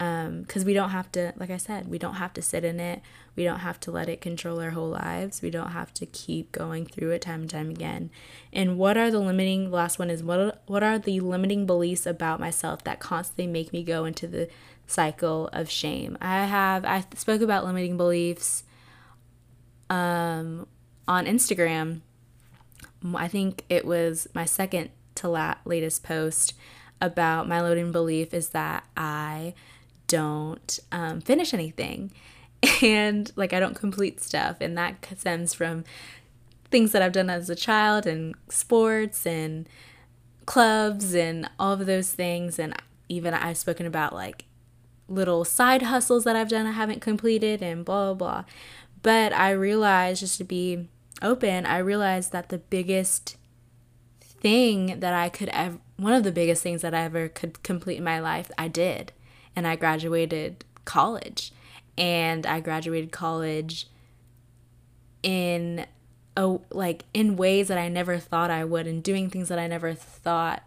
um, 0.00 0.40
because 0.40 0.62
um, 0.62 0.66
we 0.66 0.72
don't 0.72 0.88
have 0.88 1.12
to, 1.12 1.34
like 1.36 1.50
I 1.50 1.58
said, 1.58 1.88
we 1.88 1.98
don't 1.98 2.14
have 2.14 2.32
to 2.32 2.40
sit 2.40 2.64
in 2.64 2.80
it. 2.80 3.02
We 3.36 3.44
don't 3.44 3.58
have 3.58 3.78
to 3.80 3.90
let 3.90 4.08
it 4.08 4.22
control 4.22 4.58
our 4.58 4.70
whole 4.70 4.88
lives. 4.88 5.42
We 5.42 5.50
don't 5.50 5.72
have 5.72 5.92
to 5.94 6.06
keep 6.06 6.50
going 6.50 6.86
through 6.86 7.10
it 7.10 7.20
time 7.20 7.42
and 7.42 7.50
time 7.50 7.68
again. 7.68 8.08
And 8.50 8.78
what 8.78 8.96
are 8.96 9.10
the 9.10 9.18
limiting? 9.18 9.64
The 9.64 9.76
last 9.76 9.98
one 9.98 10.08
is 10.08 10.22
what 10.22 10.62
what 10.64 10.82
are 10.82 10.98
the 10.98 11.20
limiting 11.20 11.66
beliefs 11.66 12.06
about 12.06 12.40
myself 12.40 12.82
that 12.84 13.00
constantly 13.00 13.46
make 13.46 13.74
me 13.74 13.84
go 13.84 14.06
into 14.06 14.26
the 14.26 14.48
cycle 14.90 15.48
of 15.52 15.70
shame? 15.70 16.18
I 16.20 16.44
have 16.44 16.84
I 16.84 17.04
spoke 17.14 17.40
about 17.40 17.64
limiting 17.64 17.96
beliefs 17.96 18.64
um, 19.88 20.66
on 21.06 21.26
Instagram. 21.26 22.00
I 23.14 23.28
think 23.28 23.64
it 23.68 23.84
was 23.84 24.28
my 24.34 24.44
second 24.44 24.90
to 25.16 25.28
la- 25.28 25.56
latest 25.64 26.02
post 26.02 26.54
about 27.00 27.48
my 27.48 27.62
limiting 27.62 27.92
belief 27.92 28.34
is 28.34 28.50
that 28.50 28.84
I 28.96 29.54
don't 30.06 30.78
um, 30.92 31.20
finish 31.20 31.54
anything 31.54 32.12
and 32.82 33.30
like 33.36 33.52
I 33.52 33.60
don't 33.60 33.74
complete 33.74 34.20
stuff. 34.20 34.56
And 34.60 34.76
that 34.76 35.06
stems 35.16 35.54
from 35.54 35.84
things 36.70 36.92
that 36.92 37.02
I've 37.02 37.12
done 37.12 37.30
as 37.30 37.50
a 37.50 37.56
child 37.56 38.06
and 38.06 38.34
sports 38.48 39.26
and 39.26 39.68
clubs 40.46 41.14
and 41.14 41.48
all 41.58 41.72
of 41.72 41.86
those 41.86 42.12
things. 42.12 42.58
And 42.58 42.74
even 43.08 43.34
I've 43.34 43.56
spoken 43.56 43.86
about 43.86 44.12
like 44.12 44.44
little 45.10 45.44
side 45.44 45.82
hustles 45.82 46.24
that 46.24 46.36
I've 46.36 46.48
done 46.48 46.66
I 46.66 46.70
haven't 46.70 47.00
completed 47.00 47.60
and 47.60 47.84
blah, 47.84 48.14
blah, 48.14 48.14
blah. 48.14 48.44
But 49.02 49.32
I 49.32 49.50
realized, 49.50 50.20
just 50.20 50.38
to 50.38 50.44
be 50.44 50.88
open, 51.20 51.66
I 51.66 51.78
realized 51.78 52.32
that 52.32 52.48
the 52.48 52.58
biggest 52.58 53.36
thing 54.20 55.00
that 55.00 55.12
I 55.12 55.28
could 55.28 55.48
ever, 55.50 55.78
one 55.96 56.12
of 56.12 56.22
the 56.22 56.32
biggest 56.32 56.62
things 56.62 56.82
that 56.82 56.94
I 56.94 57.02
ever 57.02 57.28
could 57.28 57.62
complete 57.62 57.98
in 57.98 58.04
my 58.04 58.20
life, 58.20 58.50
I 58.56 58.68
did. 58.68 59.12
And 59.56 59.66
I 59.66 59.76
graduated 59.76 60.64
college. 60.84 61.52
And 61.98 62.46
I 62.46 62.60
graduated 62.60 63.10
college 63.10 63.88
in 65.22 65.86
a, 66.36 66.58
like 66.70 67.04
in 67.12 67.36
ways 67.36 67.68
that 67.68 67.76
I 67.76 67.88
never 67.88 68.18
thought 68.18 68.50
I 68.50 68.64
would 68.64 68.86
and 68.86 69.02
doing 69.02 69.28
things 69.28 69.48
that 69.48 69.58
I 69.58 69.66
never 69.66 69.92
thought 69.92 70.62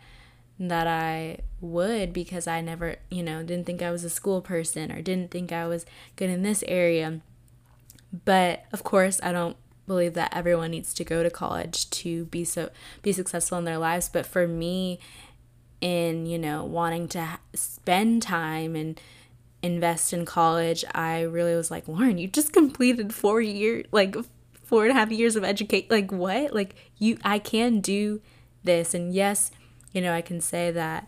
that 0.60 0.86
I 0.86 1.40
would 1.64 2.14
because 2.14 2.46
I 2.46 2.62
never, 2.62 2.98
you 3.10 3.24
know, 3.24 3.42
didn't 3.42 3.66
think 3.66 3.82
I 3.82 3.92
was 3.92 4.04
a 4.04 4.10
school 4.10 4.42
person 4.42 4.92
or 4.92 5.02
didn't 5.02 5.32
think 5.32 5.52
I 5.52 5.66
was 5.66 5.86
good 6.16 6.30
in 6.30 6.44
this 6.44 6.64
area. 6.68 7.22
But 8.26 8.66
of 8.72 8.84
course, 8.84 9.20
I 9.24 9.32
don't 9.32 9.58
believe 9.88 10.14
that 10.14 10.36
everyone 10.36 10.72
needs 10.72 10.94
to 10.94 11.04
go 11.04 11.24
to 11.24 11.30
college 11.30 11.90
to 11.90 12.26
be 12.26 12.46
so 12.46 12.70
be 13.02 13.12
successful 13.12 13.58
in 13.58 13.66
their 13.66 13.78
lives, 13.78 14.10
but 14.10 14.26
for 14.26 14.48
me 14.48 15.00
in, 15.82 16.26
you 16.26 16.38
know, 16.38 16.64
wanting 16.64 17.08
to 17.10 17.40
spend 17.54 18.22
time 18.22 18.76
and 18.76 19.00
invest 19.62 20.14
in 20.14 20.26
college, 20.26 20.86
I 20.94 21.22
really 21.22 21.56
was 21.56 21.72
like, 21.72 21.88
Lauren, 21.88 22.18
you 22.18 22.28
just 22.28 22.54
completed 22.54 23.14
four 23.14 23.42
years, 23.42 23.86
like 23.92 24.16
four 24.64 24.84
and 24.84 24.92
a 24.92 24.94
half 24.94 25.12
years 25.12 25.36
of 25.36 25.44
educate. 25.44 25.90
Like 25.90 26.12
what? 26.12 26.54
Like 26.54 26.76
you, 26.98 27.18
I 27.24 27.40
can 27.40 27.80
do 27.80 28.22
this. 28.64 28.94
And 28.94 29.14
yes, 29.14 29.52
you 29.92 30.02
know, 30.02 30.14
I 30.14 30.22
can 30.22 30.42
say 30.42 30.72
that 30.72 31.08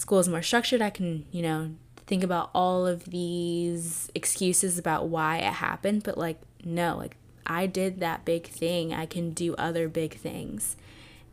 school 0.00 0.18
is 0.18 0.28
more 0.28 0.40
structured. 0.40 0.80
I 0.80 0.88
can, 0.88 1.26
you 1.30 1.42
know, 1.42 1.72
think 2.06 2.24
about 2.24 2.50
all 2.54 2.86
of 2.86 3.04
these 3.04 4.10
excuses 4.14 4.78
about 4.78 5.08
why 5.08 5.36
it 5.36 5.52
happened, 5.52 6.04
but 6.04 6.16
like, 6.16 6.40
no, 6.64 6.96
like 6.96 7.16
I 7.46 7.66
did 7.66 8.00
that 8.00 8.24
big 8.24 8.46
thing. 8.46 8.94
I 8.94 9.04
can 9.04 9.32
do 9.32 9.54
other 9.56 9.88
big 9.88 10.14
things. 10.14 10.76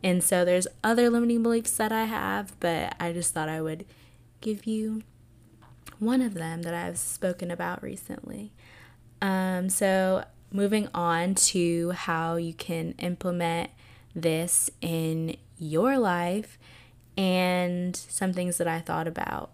And 0.04 0.22
so 0.22 0.44
there's 0.44 0.68
other 0.84 1.08
limiting 1.08 1.42
beliefs 1.42 1.76
that 1.78 1.92
I 1.92 2.04
have, 2.04 2.52
but 2.60 2.94
I 3.00 3.12
just 3.12 3.32
thought 3.32 3.48
I 3.48 3.62
would 3.62 3.86
give 4.42 4.66
you 4.66 5.02
one 5.98 6.20
of 6.20 6.34
them 6.34 6.62
that 6.62 6.74
I've 6.74 6.98
spoken 6.98 7.50
about 7.50 7.82
recently. 7.82 8.52
Um, 9.22 9.70
so 9.70 10.24
moving 10.52 10.88
on 10.92 11.34
to 11.34 11.92
how 11.92 12.36
you 12.36 12.52
can 12.52 12.94
implement 12.98 13.70
this 14.14 14.70
in 14.82 15.36
your 15.58 15.98
life 15.98 16.57
and 17.18 17.96
some 17.96 18.32
things 18.32 18.58
that 18.58 18.68
I 18.68 18.78
thought 18.78 19.08
about. 19.08 19.50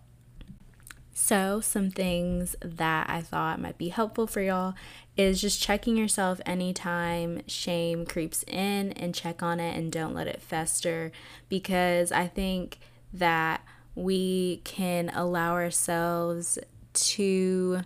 So, 1.14 1.60
some 1.60 1.90
things 1.90 2.54
that 2.60 3.08
I 3.08 3.22
thought 3.22 3.60
might 3.60 3.78
be 3.78 3.88
helpful 3.88 4.26
for 4.26 4.42
y'all 4.42 4.74
is 5.16 5.40
just 5.40 5.62
checking 5.62 5.96
yourself 5.96 6.40
anytime 6.44 7.40
shame 7.46 8.04
creeps 8.04 8.42
in 8.46 8.92
and 8.92 9.14
check 9.14 9.42
on 9.42 9.60
it 9.60 9.76
and 9.76 9.90
don't 9.90 10.12
let 10.12 10.26
it 10.26 10.42
fester 10.42 11.10
because 11.48 12.12
I 12.12 12.26
think 12.26 12.78
that 13.12 13.62
we 13.94 14.60
can 14.64 15.08
allow 15.14 15.52
ourselves 15.52 16.58
to 16.92 17.82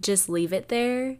just 0.00 0.28
leave 0.28 0.52
it 0.52 0.68
there 0.68 1.16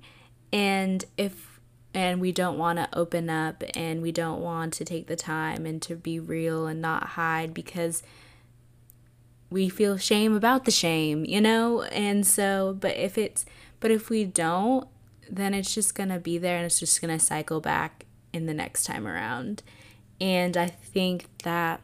and 0.53 1.05
if 1.19 1.50
and 1.93 2.21
we 2.21 2.33
don't 2.33 2.59
want 2.59 2.79
to 2.79 2.89
open 2.93 3.29
up 3.29 3.65
and 3.75 4.01
we 4.01 4.13
don't 4.13 4.41
want 4.41 4.73
to 4.75 4.85
take 4.85 5.07
the 5.07 5.17
time 5.17 5.67
and 5.67 5.83
to 5.83 5.97
be 5.97 6.21
real 6.21 6.67
and 6.67 6.81
not 6.81 7.09
hide 7.09 7.53
because 7.53 8.03
we 9.51 9.69
feel 9.69 9.97
shame 9.99 10.35
about 10.35 10.65
the 10.65 10.71
shame, 10.71 11.25
you 11.25 11.41
know? 11.41 11.83
And 11.83 12.25
so, 12.25 12.77
but 12.79 12.97
if 12.97 13.19
it's, 13.19 13.45
but 13.81 13.91
if 13.91 14.09
we 14.09 14.25
don't, 14.25 14.87
then 15.29 15.55
it's 15.55 15.75
just 15.75 15.95
going 15.95 16.11
to 16.11 16.19
be 16.21 16.39
there 16.39 16.57
and 16.57 16.67
it's 16.67 16.79
just 16.79 17.01
going 17.01 17.17
to 17.17 17.25
cycle 17.25 17.61
back 17.61 18.07
in 18.33 18.47
the 18.47 18.55
next 18.55 18.85
time 18.85 19.07
around. 19.07 19.63
And 20.21 20.57
I 20.57 20.67
think 20.67 21.27
that 21.43 21.81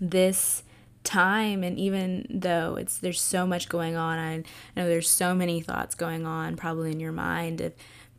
this 0.00 0.62
time 1.04 1.64
and 1.64 1.78
even 1.78 2.26
though 2.30 2.76
it's 2.76 2.98
there's 2.98 3.20
so 3.20 3.44
much 3.44 3.68
going 3.68 3.96
on 3.96 4.20
I 4.20 4.36
know 4.76 4.86
there's 4.86 5.10
so 5.10 5.34
many 5.34 5.60
thoughts 5.60 5.96
going 5.96 6.26
on 6.26 6.54
probably 6.54 6.92
in 6.92 7.00
your 7.00 7.10
mind 7.10 7.60
if, 7.60 7.72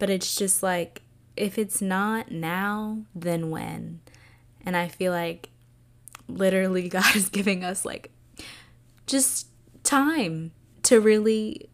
but 0.04 0.10
it's 0.10 0.36
just 0.36 0.62
like 0.62 1.02
if 1.38 1.58
it's 1.58 1.82
not 1.82 2.30
now 2.30 3.06
then 3.16 3.50
when 3.50 4.02
and 4.66 4.76
I 4.76 4.90
feel 4.90 5.14
like 5.14 5.48
literally 6.28 6.90
God 6.98 7.16
is 7.16 7.30
giving 7.30 7.64
us 7.64 7.86
like 7.86 8.12
just 9.08 9.48
time 9.82 10.52
to 10.82 11.00
really 11.00 11.70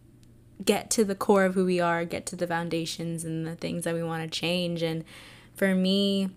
get 0.63 0.91
to 0.91 1.03
the 1.03 1.15
core 1.15 1.43
of 1.43 1.55
who 1.55 1.65
we 1.65 1.79
are, 1.79 2.05
get 2.05 2.27
to 2.27 2.35
the 2.35 2.45
foundations 2.45 3.23
and 3.23 3.47
the 3.47 3.55
things 3.55 3.83
that 3.85 3.95
we 3.95 4.03
want 4.03 4.31
to 4.31 4.39
change. 4.39 4.83
And 4.83 5.03
for 5.55 5.73
me, 5.73 6.29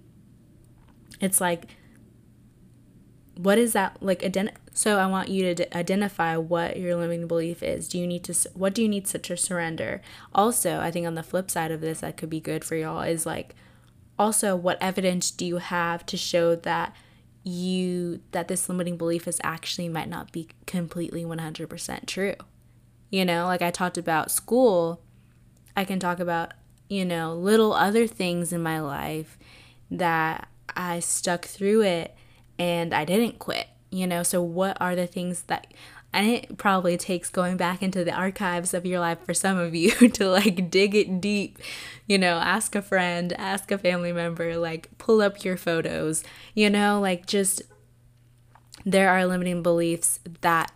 it's 1.20 1.42
like, 1.42 1.66
what 3.36 3.58
is 3.58 3.72
that 3.72 3.96
like? 4.00 4.20
Ident- 4.20 4.54
so 4.74 4.98
I 4.98 5.06
want 5.06 5.28
you 5.28 5.42
to 5.44 5.54
d- 5.54 5.66
identify 5.74 6.36
what 6.36 6.78
your 6.78 6.96
limiting 6.96 7.26
belief 7.26 7.62
is. 7.62 7.88
Do 7.88 7.98
you 7.98 8.06
need 8.06 8.24
to? 8.24 8.34
What 8.54 8.74
do 8.74 8.82
you 8.82 8.88
need 8.88 9.06
to, 9.06 9.18
to 9.18 9.36
surrender? 9.36 10.02
Also, 10.34 10.80
I 10.80 10.90
think 10.90 11.06
on 11.06 11.14
the 11.14 11.22
flip 11.22 11.50
side 11.50 11.70
of 11.70 11.80
this, 11.80 12.00
that 12.00 12.16
could 12.16 12.30
be 12.30 12.40
good 12.40 12.64
for 12.64 12.76
y'all 12.76 13.02
is 13.02 13.26
like, 13.26 13.54
also, 14.18 14.54
what 14.56 14.78
evidence 14.80 15.30
do 15.30 15.46
you 15.46 15.58
have 15.58 16.04
to 16.06 16.16
show 16.16 16.54
that 16.56 16.94
you 17.44 18.20
that 18.30 18.48
this 18.48 18.68
limiting 18.68 18.96
belief 18.96 19.26
is 19.26 19.40
actually 19.42 19.88
might 19.88 20.08
not 20.08 20.32
be 20.32 20.48
completely 20.66 21.24
100% 21.24 22.06
true. 22.06 22.34
You 23.10 23.24
know, 23.24 23.46
like 23.46 23.62
I 23.62 23.70
talked 23.70 23.98
about 23.98 24.30
school, 24.30 25.02
I 25.76 25.84
can 25.84 25.98
talk 25.98 26.20
about, 26.20 26.52
you 26.88 27.04
know, 27.04 27.34
little 27.34 27.72
other 27.72 28.06
things 28.06 28.52
in 28.52 28.62
my 28.62 28.80
life 28.80 29.38
that 29.90 30.48
I 30.74 31.00
stuck 31.00 31.44
through 31.44 31.82
it 31.82 32.14
and 32.62 32.94
I 32.94 33.04
didn't 33.04 33.40
quit. 33.40 33.66
You 33.90 34.06
know, 34.06 34.22
so 34.22 34.40
what 34.40 34.78
are 34.80 34.94
the 34.94 35.08
things 35.08 35.42
that 35.42 35.66
and 36.14 36.28
it 36.28 36.58
probably 36.58 36.98
takes 36.98 37.30
going 37.30 37.56
back 37.56 37.82
into 37.82 38.04
the 38.04 38.12
archives 38.12 38.74
of 38.74 38.84
your 38.86 39.00
life 39.00 39.18
for 39.24 39.34
some 39.34 39.58
of 39.58 39.74
you 39.74 39.90
to 40.10 40.28
like 40.28 40.70
dig 40.70 40.94
it 40.94 41.20
deep 41.22 41.58
you 42.06 42.18
know 42.18 42.36
ask 42.36 42.74
a 42.74 42.82
friend 42.82 43.32
ask 43.38 43.70
a 43.70 43.78
family 43.78 44.12
member 44.12 44.58
like 44.58 44.90
pull 44.98 45.22
up 45.22 45.42
your 45.42 45.56
photos 45.56 46.22
you 46.54 46.68
know 46.68 47.00
like 47.00 47.24
just 47.24 47.62
there 48.84 49.08
are 49.08 49.24
limiting 49.24 49.62
beliefs 49.62 50.20
that 50.42 50.70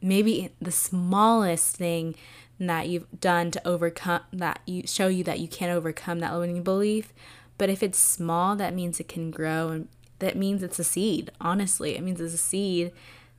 maybe 0.00 0.50
the 0.60 0.70
smallest 0.70 1.74
thing 1.74 2.14
that 2.60 2.88
you've 2.88 3.08
done 3.18 3.50
to 3.50 3.66
overcome 3.66 4.22
that 4.32 4.60
you 4.66 4.86
show 4.86 5.08
you 5.08 5.24
that 5.24 5.40
you 5.40 5.48
can't 5.48 5.72
overcome 5.72 6.20
that 6.20 6.32
limiting 6.32 6.62
belief 6.62 7.12
but 7.58 7.68
if 7.68 7.82
it's 7.82 7.98
small 7.98 8.54
that 8.54 8.72
means 8.72 9.00
it 9.00 9.08
can 9.08 9.32
grow 9.32 9.70
and 9.70 9.88
that 10.20 10.36
means 10.36 10.62
it's 10.62 10.78
a 10.78 10.84
seed 10.84 11.30
honestly 11.40 11.96
it 11.96 12.02
means 12.02 12.20
it's 12.20 12.34
a 12.34 12.38
seed 12.38 12.92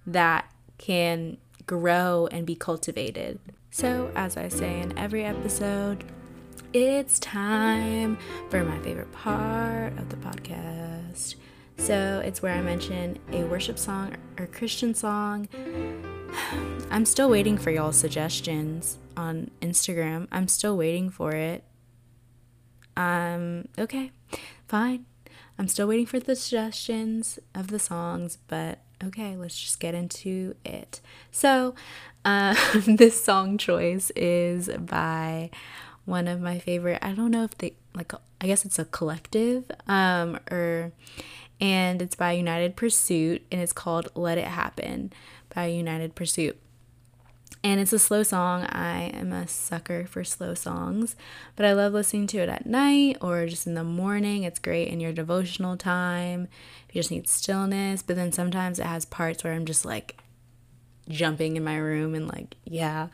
that 0.05 0.51
can 0.77 1.37
grow 1.65 2.27
and 2.31 2.45
be 2.45 2.55
cultivated. 2.55 3.39
So, 3.69 4.11
as 4.15 4.35
I 4.35 4.49
say 4.49 4.81
in 4.81 4.97
every 4.97 5.23
episode, 5.23 6.03
it's 6.73 7.19
time 7.19 8.17
for 8.49 8.63
my 8.63 8.77
favorite 8.79 9.11
part 9.11 9.97
of 9.97 10.09
the 10.09 10.17
podcast. 10.17 11.35
So, 11.77 12.21
it's 12.25 12.41
where 12.41 12.53
I 12.53 12.61
mention 12.61 13.19
a 13.31 13.43
worship 13.43 13.79
song 13.79 14.15
or 14.37 14.47
Christian 14.47 14.93
song. 14.93 15.47
I'm 16.91 17.05
still 17.05 17.29
waiting 17.29 17.57
for 17.57 17.71
y'all's 17.71 17.97
suggestions 17.97 18.97
on 19.15 19.51
Instagram. 19.61 20.27
I'm 20.31 20.47
still 20.47 20.75
waiting 20.75 21.09
for 21.09 21.31
it. 21.31 21.63
Um, 22.97 23.67
okay, 23.79 24.11
fine. 24.67 25.05
I'm 25.57 25.67
still 25.67 25.87
waiting 25.87 26.05
for 26.05 26.19
the 26.19 26.35
suggestions 26.35 27.39
of 27.53 27.67
the 27.67 27.79
songs, 27.79 28.37
but 28.47 28.79
okay, 29.03 29.35
let's 29.35 29.59
just 29.59 29.79
get 29.79 29.93
into 29.93 30.55
it. 30.65 31.01
So, 31.31 31.75
uh, 32.25 32.55
this 32.85 33.23
song 33.23 33.57
choice 33.57 34.11
is 34.15 34.69
by 34.69 35.49
one 36.05 36.27
of 36.27 36.41
my 36.41 36.59
favorite. 36.59 36.99
I 37.01 37.13
don't 37.13 37.31
know 37.31 37.43
if 37.43 37.57
they 37.57 37.75
like. 37.93 38.13
I 38.39 38.47
guess 38.47 38.65
it's 38.65 38.79
a 38.79 38.85
collective, 38.85 39.69
um, 39.87 40.39
or 40.49 40.91
and 41.59 42.01
it's 42.01 42.15
by 42.15 42.31
United 42.31 42.75
Pursuit, 42.75 43.45
and 43.51 43.61
it's 43.61 43.73
called 43.73 44.09
"Let 44.15 44.37
It 44.37 44.47
Happen" 44.47 45.13
by 45.53 45.67
United 45.67 46.15
Pursuit. 46.15 46.57
And 47.63 47.79
it's 47.79 47.93
a 47.93 47.99
slow 47.99 48.23
song. 48.23 48.63
I 48.63 49.11
am 49.13 49.31
a 49.31 49.47
sucker 49.47 50.05
for 50.05 50.23
slow 50.23 50.53
songs, 50.53 51.15
but 51.55 51.65
I 51.65 51.73
love 51.73 51.93
listening 51.93 52.27
to 52.27 52.39
it 52.39 52.49
at 52.49 52.65
night 52.65 53.17
or 53.21 53.45
just 53.45 53.67
in 53.67 53.75
the 53.75 53.83
morning. 53.83 54.43
It's 54.43 54.59
great 54.59 54.87
in 54.87 54.99
your 54.99 55.13
devotional 55.13 55.77
time. 55.77 56.47
You 56.91 56.99
just 56.99 57.11
need 57.11 57.27
stillness, 57.27 58.01
but 58.01 58.15
then 58.15 58.31
sometimes 58.31 58.79
it 58.79 58.85
has 58.85 59.05
parts 59.05 59.43
where 59.43 59.53
I'm 59.53 59.65
just 59.65 59.85
like 59.85 60.17
jumping 61.07 61.55
in 61.55 61.63
my 61.63 61.77
room 61.77 62.15
and 62.15 62.27
like, 62.27 62.55
yeah, 62.63 63.07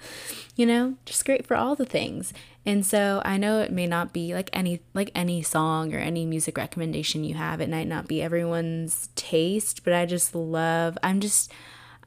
you 0.56 0.66
know, 0.66 0.96
just 1.06 1.26
great 1.26 1.46
for 1.46 1.56
all 1.58 1.76
the 1.76 1.86
things. 1.86 2.34
And 2.66 2.86
so 2.86 3.22
I 3.26 3.38
know 3.38 3.60
it 3.60 3.72
may 3.72 3.88
not 3.88 4.14
be 4.14 4.34
like 4.34 4.50
any 4.54 4.82
like 4.94 5.12
any 5.14 5.42
song 5.42 5.94
or 5.94 5.98
any 5.98 6.26
music 6.26 6.58
recommendation 6.58 7.24
you 7.24 7.36
have. 7.36 7.60
It 7.60 7.70
might 7.70 7.88
not 7.88 8.08
be 8.08 8.22
everyone's 8.22 9.10
taste, 9.16 9.84
but 9.84 9.94
I 9.94 10.06
just 10.06 10.36
love 10.36 10.98
I'm 11.04 11.20
just 11.20 11.52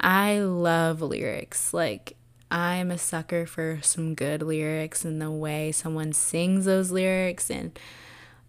I 0.00 0.38
love 0.40 1.02
lyrics. 1.02 1.74
Like 1.74 2.16
I'm 2.50 2.90
a 2.90 2.98
sucker 2.98 3.46
for 3.46 3.78
some 3.82 4.14
good 4.14 4.42
lyrics 4.42 5.04
and 5.04 5.22
the 5.22 5.30
way 5.30 5.70
someone 5.70 6.12
sings 6.12 6.64
those 6.64 6.90
lyrics 6.90 7.48
and 7.48 7.78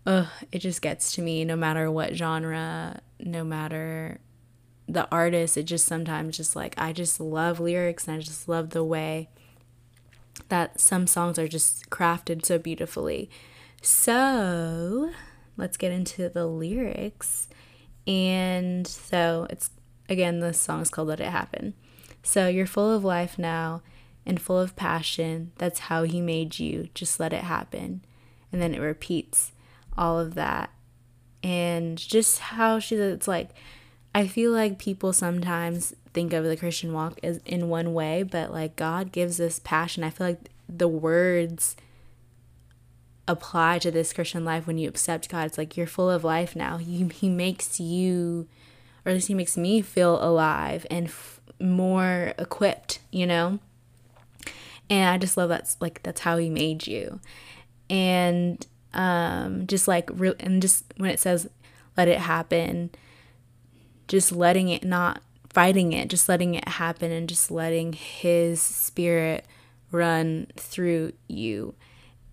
ugh, 0.08 0.28
it 0.52 0.60
just 0.60 0.82
gets 0.82 1.12
to 1.14 1.22
me 1.22 1.46
no 1.46 1.56
matter 1.56 1.92
what 1.92 2.16
genre, 2.16 3.02
no 3.20 3.44
matter 3.44 4.20
the 4.88 5.08
artist. 5.12 5.56
It 5.56 5.64
just 5.64 5.86
sometimes 5.86 6.36
just 6.36 6.56
like 6.56 6.74
I 6.78 6.94
just 6.94 7.20
love 7.20 7.60
lyrics 7.60 8.08
and 8.08 8.18
I 8.18 8.20
just 8.20 8.50
love 8.50 8.72
the 8.72 8.84
way 8.84 9.30
that 10.50 10.80
some 10.80 11.06
songs 11.06 11.38
are 11.38 11.48
just 11.48 11.90
crafted 11.92 12.44
so 12.44 12.58
beautifully. 12.58 13.30
So, 13.84 15.12
let's 15.58 15.78
get 15.78 15.92
into 15.92 16.28
the 16.30 16.48
lyrics. 16.48 17.48
And 18.08 18.88
so, 18.88 19.46
it's 19.50 19.70
again, 20.10 20.40
the 20.40 20.54
song 20.54 20.82
is 20.82 20.90
called 20.90 21.10
Let 21.10 21.20
It 21.20 21.30
Happen. 21.30 21.76
So, 22.24 22.48
you're 22.48 22.66
full 22.66 22.92
of 22.92 23.04
life 23.04 23.38
now 23.38 23.82
and 24.26 24.42
full 24.42 24.60
of 24.60 24.76
passion. 24.76 25.52
That's 25.58 25.80
how 25.82 26.04
He 26.04 26.22
made 26.22 26.60
you. 26.60 26.90
Just 26.94 27.20
let 27.20 27.34
it 27.34 27.44
happen. 27.44 28.02
And 28.52 28.62
then 28.62 28.74
it 28.74 28.80
repeats 28.80 29.52
all 29.98 30.20
of 30.20 30.36
that. 30.36 30.72
And 31.44 31.98
just 31.98 32.40
how 32.40 32.80
she, 32.80 32.96
it's 32.96 33.28
like, 33.28 33.50
I 34.14 34.28
feel 34.28 34.52
like 34.52 34.78
people 34.78 35.14
sometimes 35.14 35.96
think 36.14 36.34
of 36.34 36.44
the 36.44 36.58
Christian 36.58 36.94
walk 36.94 37.20
as 37.24 37.40
in 37.46 37.70
one 37.70 37.94
way, 37.94 38.24
but 38.24 38.52
like 38.52 38.76
God 38.76 39.12
gives 39.12 39.40
us 39.40 39.60
passion. 39.60 40.04
I 40.04 40.10
feel 40.10 40.28
like 40.28 40.50
the 40.68 40.88
words 40.88 41.76
apply 43.28 43.80
to 43.80 43.92
this 43.92 44.14
Christian 44.14 44.44
life 44.44 44.68
when 44.68 44.78
you 44.78 44.90
accept 44.90 45.30
God. 45.30 45.46
It's 45.48 45.58
like 45.58 45.78
you're 45.78 45.88
full 45.88 46.10
of 46.10 46.24
life 46.24 46.56
now. 46.56 46.78
He, 46.78 47.08
he 47.08 47.30
makes 47.30 47.80
you, 47.80 48.48
or 49.06 49.10
at 49.10 49.16
least 49.16 49.28
He 49.28 49.34
makes 49.34 49.58
me 49.58 49.82
feel 49.82 50.22
alive 50.24 50.86
and 50.92 51.08
f- 51.08 51.40
more 51.60 52.34
equipped, 52.38 53.00
you 53.12 53.26
know? 53.26 53.60
And 54.92 55.10
I 55.10 55.18
just 55.18 55.38
love 55.38 55.48
that's 55.48 55.78
like, 55.80 56.04
that's 56.04 56.20
how 56.20 56.38
He 56.38 56.50
made 56.50 56.86
you. 56.86 57.22
And 57.90 58.66
um, 58.94 59.66
just 59.66 59.88
like, 59.88 60.10
re- 60.14 60.36
and 60.40 60.62
just 60.62 60.84
when 60.98 61.10
it 61.10 61.20
says, 61.20 61.50
let 61.96 62.10
it 62.10 62.20
happen, 62.20 62.92
just 64.10 64.34
letting 64.34 64.68
it 64.68 64.84
not 64.84 65.22
fighting 65.50 65.94
it, 65.94 66.10
just 66.10 66.28
letting 66.28 66.56
it 66.56 66.68
happen 66.68 67.10
and 67.10 67.30
just 67.30 67.50
letting 67.50 67.94
His 67.94 68.62
Spirit 68.62 69.46
run 69.92 70.48
through 70.58 71.14
you. 71.30 71.74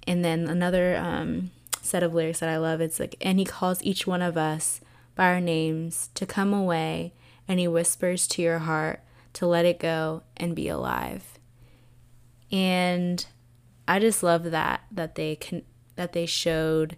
And 0.07 0.25
then 0.25 0.49
another 0.49 0.97
um, 0.97 1.53
set 1.81 2.03
of 2.03 2.12
lyrics 2.12 2.40
that 2.40 2.49
I 2.49 2.57
love 2.57 2.81
it's 2.81 2.99
like, 2.99 3.14
and 3.21 3.38
He 3.38 3.44
calls 3.44 3.81
each 3.85 4.05
one 4.05 4.23
of 4.23 4.37
us 4.37 4.81
by 5.14 5.27
our 5.27 5.40
names 5.40 6.11
to 6.14 6.27
come 6.27 6.53
away, 6.53 7.12
and 7.47 7.61
He 7.61 7.68
whispers 7.68 8.27
to 8.29 8.42
your 8.42 8.61
heart 8.61 9.01
to 9.35 9.47
let 9.47 9.64
it 9.64 9.79
go 9.79 10.25
and 10.37 10.57
be 10.57 10.68
alive. 10.68 11.38
And 12.50 13.24
I 13.87 13.98
just 13.98 14.22
love 14.22 14.50
that 14.50 14.82
that 14.90 15.14
they 15.14 15.37
can 15.37 15.62
that 15.96 16.12
they 16.12 16.26
showed 16.26 16.96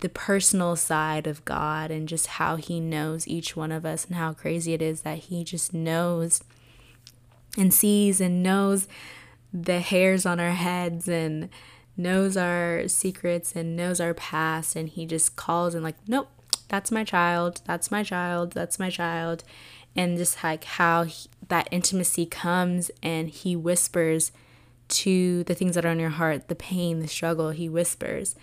the 0.00 0.08
personal 0.08 0.76
side 0.76 1.26
of 1.26 1.44
God 1.44 1.90
and 1.90 2.08
just 2.08 2.26
how 2.26 2.56
He 2.56 2.80
knows 2.80 3.28
each 3.28 3.56
one 3.56 3.72
of 3.72 3.84
us 3.84 4.06
and 4.06 4.16
how 4.16 4.32
crazy 4.32 4.72
it 4.72 4.82
is 4.82 5.02
that 5.02 5.18
He 5.18 5.44
just 5.44 5.74
knows 5.74 6.42
and 7.58 7.72
sees 7.72 8.20
and 8.20 8.42
knows 8.42 8.88
the 9.52 9.80
hairs 9.80 10.24
on 10.24 10.40
our 10.40 10.52
heads 10.52 11.08
and 11.08 11.48
knows 11.96 12.36
our 12.36 12.88
secrets 12.88 13.54
and 13.54 13.76
knows 13.76 14.00
our 14.00 14.14
past. 14.14 14.76
And 14.76 14.88
He 14.88 15.06
just 15.06 15.36
calls 15.36 15.74
and, 15.74 15.84
like, 15.84 15.96
nope, 16.06 16.28
that's 16.68 16.90
my 16.90 17.04
child, 17.04 17.60
that's 17.66 17.90
my 17.90 18.02
child, 18.02 18.52
that's 18.52 18.78
my 18.78 18.90
child. 18.90 19.44
And 19.96 20.16
just 20.16 20.42
like 20.42 20.64
how 20.64 21.02
he, 21.02 21.28
that 21.50 21.68
intimacy 21.70 22.26
comes 22.26 22.90
and 23.02 23.28
He 23.28 23.54
whispers 23.54 24.32
to 24.88 25.44
the 25.44 25.54
things 25.54 25.76
that 25.76 25.84
are 25.84 25.90
on 25.90 26.00
your 26.00 26.10
heart, 26.10 26.48
the 26.48 26.56
pain, 26.56 26.98
the 26.98 27.06
struggle, 27.06 27.50
He 27.50 27.68
whispers 27.68 28.34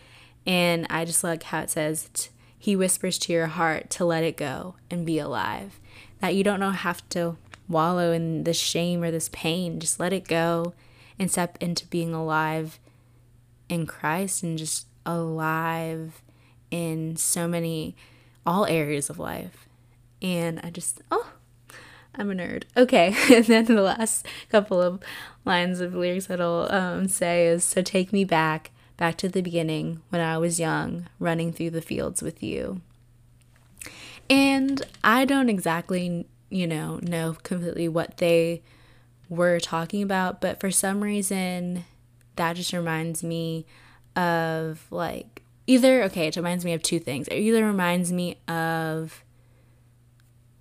and 0.47 0.87
I 0.89 1.03
just 1.03 1.25
like 1.25 1.43
how 1.43 1.59
it 1.59 1.69
says, 1.69 2.29
He 2.57 2.75
whispers 2.75 3.17
to 3.19 3.33
your 3.33 3.47
heart 3.47 3.89
to 3.91 4.05
let 4.05 4.23
it 4.23 4.37
go 4.37 4.75
and 4.89 5.05
be 5.05 5.19
alive. 5.19 5.79
That 6.21 6.35
you 6.35 6.43
don't 6.43 6.61
have 6.61 7.07
to 7.09 7.35
wallow 7.67 8.13
in 8.13 8.45
this 8.45 8.57
shame 8.57 9.03
or 9.03 9.11
this 9.11 9.29
pain. 9.33 9.81
Just 9.81 9.99
let 9.99 10.13
it 10.13 10.27
go 10.27 10.73
and 11.19 11.29
step 11.29 11.57
into 11.59 11.85
being 11.87 12.13
alive 12.13 12.79
in 13.67 13.85
Christ 13.85 14.41
and 14.41 14.57
just 14.57 14.87
alive 15.05 16.21
in 16.71 17.17
so 17.17 17.45
many, 17.45 17.97
all 18.45 18.65
areas 18.65 19.09
of 19.09 19.19
life. 19.19 19.67
And 20.21 20.61
I 20.63 20.69
just, 20.69 21.01
oh, 21.11 21.33
I'm 22.17 22.31
a 22.31 22.33
nerd. 22.33 22.63
Okay, 22.75 23.15
and 23.33 23.45
then 23.45 23.65
the 23.65 23.81
last 23.81 24.25
couple 24.49 24.81
of 24.81 25.01
lines 25.45 25.79
of 25.79 25.93
lyrics 25.93 26.25
that 26.27 26.41
I'll 26.41 26.67
um, 26.71 27.07
say 27.07 27.47
is 27.47 27.63
So 27.63 27.81
take 27.81 28.11
me 28.11 28.25
back 28.25 28.71
back 28.97 29.15
to 29.17 29.29
the 29.29 29.41
beginning 29.41 30.01
when 30.09 30.21
I 30.21 30.37
was 30.39 30.59
young, 30.59 31.07
running 31.19 31.53
through 31.53 31.69
the 31.69 31.81
fields 31.81 32.21
with 32.21 32.41
you. 32.41 32.81
And 34.29 34.81
I 35.03 35.23
don't 35.23 35.49
exactly, 35.49 36.25
you 36.49 36.67
know, 36.67 36.99
know 37.01 37.37
completely 37.43 37.87
what 37.87 38.17
they 38.17 38.63
were 39.29 39.59
talking 39.59 40.01
about, 40.01 40.41
but 40.41 40.59
for 40.59 40.71
some 40.71 41.01
reason, 41.01 41.85
that 42.35 42.55
just 42.55 42.73
reminds 42.73 43.23
me 43.23 43.65
of 44.15 44.85
like 44.89 45.43
either, 45.67 46.03
okay, 46.03 46.27
it 46.27 46.35
reminds 46.35 46.65
me 46.65 46.73
of 46.73 46.81
two 46.81 46.99
things. 46.99 47.27
It 47.27 47.37
either 47.37 47.65
reminds 47.65 48.11
me 48.11 48.37
of 48.47 49.23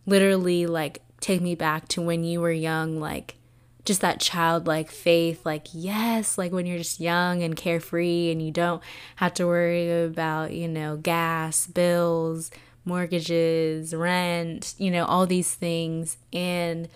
literally 0.05 0.67
like 0.67 1.01
take 1.21 1.41
me 1.41 1.55
back 1.55 1.89
to 1.89 2.03
when 2.03 2.25
you 2.25 2.41
were 2.41 2.53
young, 2.53 3.01
like 3.01 3.37
just 3.85 4.01
that 4.01 4.19
childlike 4.19 4.91
faith 4.91 5.47
like 5.47 5.69
yes 5.73 6.37
like 6.37 6.51
when 6.51 6.67
you're 6.67 6.77
just 6.77 6.99
young 6.99 7.41
and 7.45 7.55
carefree 7.55 8.33
and 8.33 8.43
you 8.45 8.51
don't 8.51 8.83
have 9.15 9.33
to 9.33 9.47
worry 9.47 10.03
about 10.03 10.51
you 10.51 10.67
know 10.67 10.97
gas 10.97 11.69
bills 11.69 12.51
mortgages 12.85 13.95
rent 13.95 14.75
you 14.79 14.91
know 14.91 15.05
all 15.05 15.25
these 15.25 15.55
things 15.55 16.17
and 16.33 16.89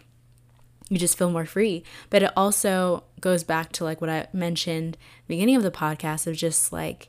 you 0.90 0.98
just 0.98 1.16
feel 1.16 1.30
more 1.30 1.46
free. 1.46 1.83
But 2.11 2.24
it 2.24 2.33
also 2.37 3.04
goes 3.20 3.44
back 3.44 3.70
to 3.72 3.85
like 3.85 4.00
what 4.00 4.11
i 4.11 4.26
mentioned 4.33 4.96
beginning 5.28 5.56
of 5.56 5.62
the 5.62 5.70
podcast 5.70 6.26
of 6.26 6.35
just 6.35 6.72
like 6.72 7.09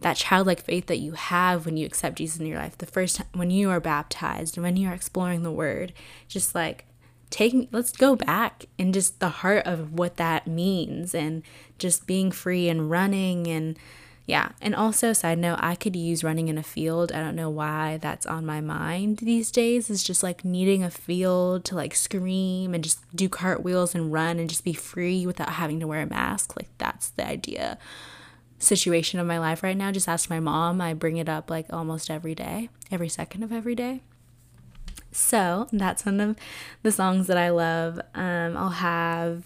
that 0.00 0.16
childlike 0.16 0.60
faith 0.60 0.86
that 0.86 0.98
you 0.98 1.12
have 1.12 1.64
when 1.64 1.76
you 1.76 1.86
accept 1.86 2.16
jesus 2.16 2.40
in 2.40 2.46
your 2.46 2.58
life 2.58 2.78
the 2.78 2.86
first 2.86 3.16
time 3.16 3.26
when 3.32 3.50
you 3.50 3.70
are 3.70 3.80
baptized 3.80 4.58
when 4.58 4.76
you 4.76 4.88
are 4.88 4.94
exploring 4.94 5.42
the 5.42 5.50
word 5.50 5.92
just 6.28 6.54
like 6.54 6.84
take 7.30 7.68
let's 7.72 7.92
go 7.92 8.16
back 8.16 8.64
and 8.78 8.94
just 8.94 9.20
the 9.20 9.28
heart 9.28 9.66
of 9.66 9.92
what 9.92 10.16
that 10.16 10.46
means 10.46 11.14
and 11.14 11.42
just 11.78 12.06
being 12.06 12.30
free 12.30 12.68
and 12.68 12.90
running 12.90 13.46
and 13.46 13.78
yeah. 14.26 14.50
And 14.60 14.74
also 14.74 15.14
side 15.14 15.38
note 15.38 15.58
i 15.62 15.74
could 15.74 15.96
use 15.96 16.22
running 16.22 16.48
in 16.48 16.58
a 16.58 16.62
field. 16.62 17.12
I 17.12 17.20
don't 17.20 17.34
know 17.34 17.48
why 17.48 17.96
that's 17.96 18.26
on 18.26 18.44
my 18.44 18.60
mind 18.60 19.18
these 19.18 19.50
days. 19.50 19.88
Is 19.88 20.04
just 20.04 20.22
like 20.22 20.44
needing 20.44 20.84
a 20.84 20.90
field 20.90 21.64
to 21.64 21.74
like 21.74 21.94
scream 21.94 22.74
and 22.74 22.84
just 22.84 23.00
do 23.16 23.30
cartwheels 23.30 23.94
and 23.94 24.12
run 24.12 24.38
and 24.38 24.50
just 24.50 24.64
be 24.64 24.74
free 24.74 25.26
without 25.26 25.48
having 25.48 25.80
to 25.80 25.86
wear 25.86 26.02
a 26.02 26.06
mask. 26.06 26.56
Like 26.56 26.68
that's 26.76 27.08
the 27.08 27.26
idea 27.26 27.78
situation 28.58 29.20
of 29.20 29.26
my 29.26 29.38
life 29.38 29.62
right 29.62 29.76
now 29.76 29.92
just 29.92 30.08
ask 30.08 30.28
my 30.28 30.40
mom 30.40 30.80
i 30.80 30.92
bring 30.92 31.16
it 31.16 31.28
up 31.28 31.48
like 31.48 31.66
almost 31.72 32.10
every 32.10 32.34
day 32.34 32.68
every 32.90 33.08
second 33.08 33.42
of 33.42 33.52
every 33.52 33.74
day 33.74 34.00
so 35.10 35.66
that's 35.72 36.04
one 36.04 36.20
of 36.20 36.36
the 36.82 36.92
songs 36.92 37.26
that 37.26 37.38
I 37.38 37.50
love. 37.50 38.00
Um, 38.14 38.56
I'll 38.56 38.70
have 38.70 39.44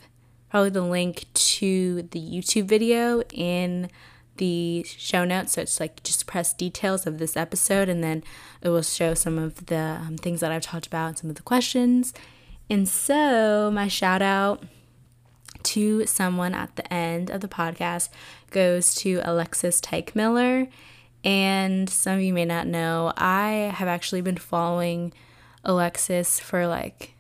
probably 0.51 0.71
the 0.71 0.83
link 0.83 1.25
to 1.33 2.03
the 2.11 2.21
YouTube 2.21 2.65
video 2.65 3.23
in 3.33 3.91
the 4.37 4.85
show 4.87 5.25
notes. 5.25 5.53
So 5.53 5.63
it's 5.63 5.81
like 5.81 6.03
just 6.03 6.27
press 6.27 6.53
details 6.53 7.07
of 7.07 7.19
this 7.19 7.37
episode, 7.37 7.89
and 7.89 8.03
then 8.03 8.25
it 8.61 8.69
will 8.69 8.83
show 8.83 9.15
some 9.15 9.39
of 9.39 9.67
the 9.67 9.99
um, 10.01 10.17
things 10.17 10.41
that 10.41 10.53
I've 10.53 10.63
talked 10.63 10.87
about 10.87 11.09
and 11.09 11.19
some 11.19 11.31
of 11.31 11.37
the 11.37 11.43
questions. 11.43 12.13
And 12.69 12.89
so, 12.89 13.71
my 13.73 13.89
shout 13.89 14.23
out 14.23 14.63
to 15.65 16.07
someone 16.07 16.55
at 16.55 16.77
the 16.77 16.93
end 16.93 17.31
of 17.31 17.41
the 17.41 17.49
podcast 17.49 18.09
goes 18.51 18.95
to 18.97 19.21
Alexis 19.25 19.81
Teichmiller. 19.81 20.69
And 21.25 21.89
some 21.89 22.17
of 22.17 22.23
you 22.23 22.33
may 22.33 22.45
not 22.45 22.67
know, 22.67 23.13
I 23.17 23.73
have 23.75 23.89
actually 23.89 24.23
been 24.23 24.37
following 24.37 25.13
Alexis 25.65 26.41
for 26.41 26.67
like 26.67 27.15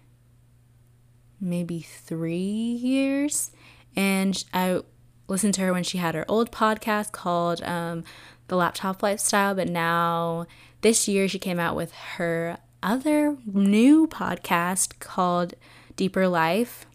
maybe 1.40 1.80
three 1.80 2.36
years. 2.36 3.50
And 3.94 4.42
I 4.52 4.80
listened 5.28 5.54
to 5.54 5.60
her 5.62 5.72
when 5.72 5.84
she 5.84 5.98
had 5.98 6.14
her 6.14 6.24
old 6.28 6.50
podcast 6.50 7.12
called 7.12 7.62
um, 7.62 8.04
The 8.48 8.56
Laptop 8.56 9.02
Lifestyle. 9.02 9.54
But 9.54 9.68
now, 9.68 10.46
this 10.80 11.06
year, 11.06 11.28
she 11.28 11.38
came 11.38 11.58
out 11.58 11.76
with 11.76 11.92
her 12.16 12.58
other 12.82 13.36
new 13.46 14.06
podcast 14.06 14.98
called 14.98 15.54
Deeper 15.96 16.26
Life. 16.28 16.86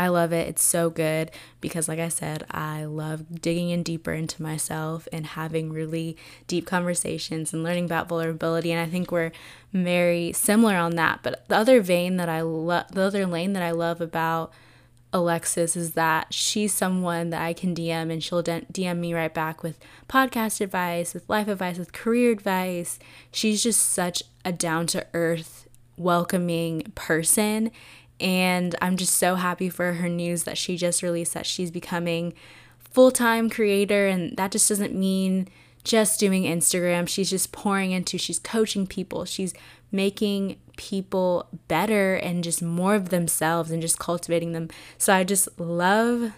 I 0.00 0.08
love 0.08 0.32
it. 0.32 0.48
It's 0.48 0.62
so 0.62 0.88
good 0.88 1.30
because, 1.60 1.86
like 1.86 1.98
I 1.98 2.08
said, 2.08 2.46
I 2.50 2.86
love 2.86 3.42
digging 3.42 3.68
in 3.68 3.82
deeper 3.82 4.14
into 4.14 4.42
myself 4.42 5.06
and 5.12 5.26
having 5.26 5.74
really 5.74 6.16
deep 6.46 6.64
conversations 6.64 7.52
and 7.52 7.62
learning 7.62 7.84
about 7.84 8.08
vulnerability. 8.08 8.72
And 8.72 8.80
I 8.80 8.90
think 8.90 9.12
we're 9.12 9.30
very 9.74 10.32
similar 10.32 10.76
on 10.76 10.96
that. 10.96 11.20
But 11.22 11.46
the 11.48 11.56
other 11.58 11.82
vein 11.82 12.16
that 12.16 12.30
I 12.30 12.40
love, 12.40 12.86
the 12.92 13.02
other 13.02 13.26
lane 13.26 13.52
that 13.52 13.62
I 13.62 13.72
love 13.72 14.00
about 14.00 14.54
Alexis 15.12 15.76
is 15.76 15.92
that 15.92 16.32
she's 16.32 16.72
someone 16.72 17.28
that 17.28 17.42
I 17.42 17.52
can 17.52 17.74
DM 17.74 18.10
and 18.10 18.24
she'll 18.24 18.42
DM 18.42 18.96
me 18.96 19.12
right 19.12 19.34
back 19.34 19.62
with 19.62 19.78
podcast 20.08 20.62
advice, 20.62 21.12
with 21.12 21.28
life 21.28 21.46
advice, 21.46 21.76
with 21.76 21.92
career 21.92 22.32
advice. 22.32 22.98
She's 23.32 23.62
just 23.62 23.82
such 23.82 24.22
a 24.46 24.52
down 24.52 24.86
to 24.86 25.06
earth, 25.12 25.68
welcoming 25.98 26.90
person 26.94 27.70
and 28.20 28.74
I'm 28.80 28.96
just 28.96 29.14
so 29.14 29.36
happy 29.36 29.68
for 29.68 29.94
her 29.94 30.08
news 30.08 30.44
that 30.44 30.58
she 30.58 30.76
just 30.76 31.02
released 31.02 31.34
that 31.34 31.46
she's 31.46 31.70
becoming 31.70 32.34
full-time 32.78 33.48
creator 33.48 34.06
and 34.06 34.36
that 34.36 34.52
just 34.52 34.68
doesn't 34.68 34.94
mean 34.94 35.48
just 35.84 36.20
doing 36.20 36.44
Instagram. 36.44 37.08
She's 37.08 37.30
just 37.30 37.52
pouring 37.52 37.92
into, 37.92 38.18
she's 38.18 38.38
coaching 38.38 38.86
people, 38.86 39.24
she's 39.24 39.54
making 39.92 40.58
people 40.76 41.48
better 41.68 42.14
and 42.16 42.44
just 42.44 42.62
more 42.62 42.94
of 42.94 43.10
themselves 43.10 43.70
and 43.70 43.82
just 43.82 43.98
cultivating 43.98 44.52
them. 44.52 44.68
So 44.98 45.12
I 45.12 45.24
just 45.24 45.48
love 45.58 46.32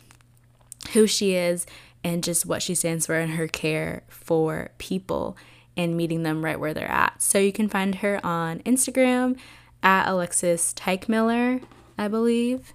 who 0.92 1.06
she 1.06 1.34
is 1.34 1.66
and 2.04 2.24
just 2.24 2.46
what 2.46 2.62
she 2.62 2.74
stands 2.74 3.06
for 3.06 3.14
and 3.14 3.34
her 3.34 3.46
care 3.46 4.02
for 4.08 4.70
people 4.78 5.36
and 5.76 5.96
meeting 5.96 6.22
them 6.22 6.44
right 6.44 6.58
where 6.58 6.74
they're 6.74 6.90
at. 6.90 7.22
So 7.22 7.38
you 7.38 7.52
can 7.52 7.68
find 7.68 7.96
her 7.96 8.20
on 8.24 8.60
Instagram 8.60 9.36
at 9.82 10.08
Alexis 10.08 10.72
Teichmiller, 10.74 11.62
I 11.98 12.08
believe. 12.08 12.74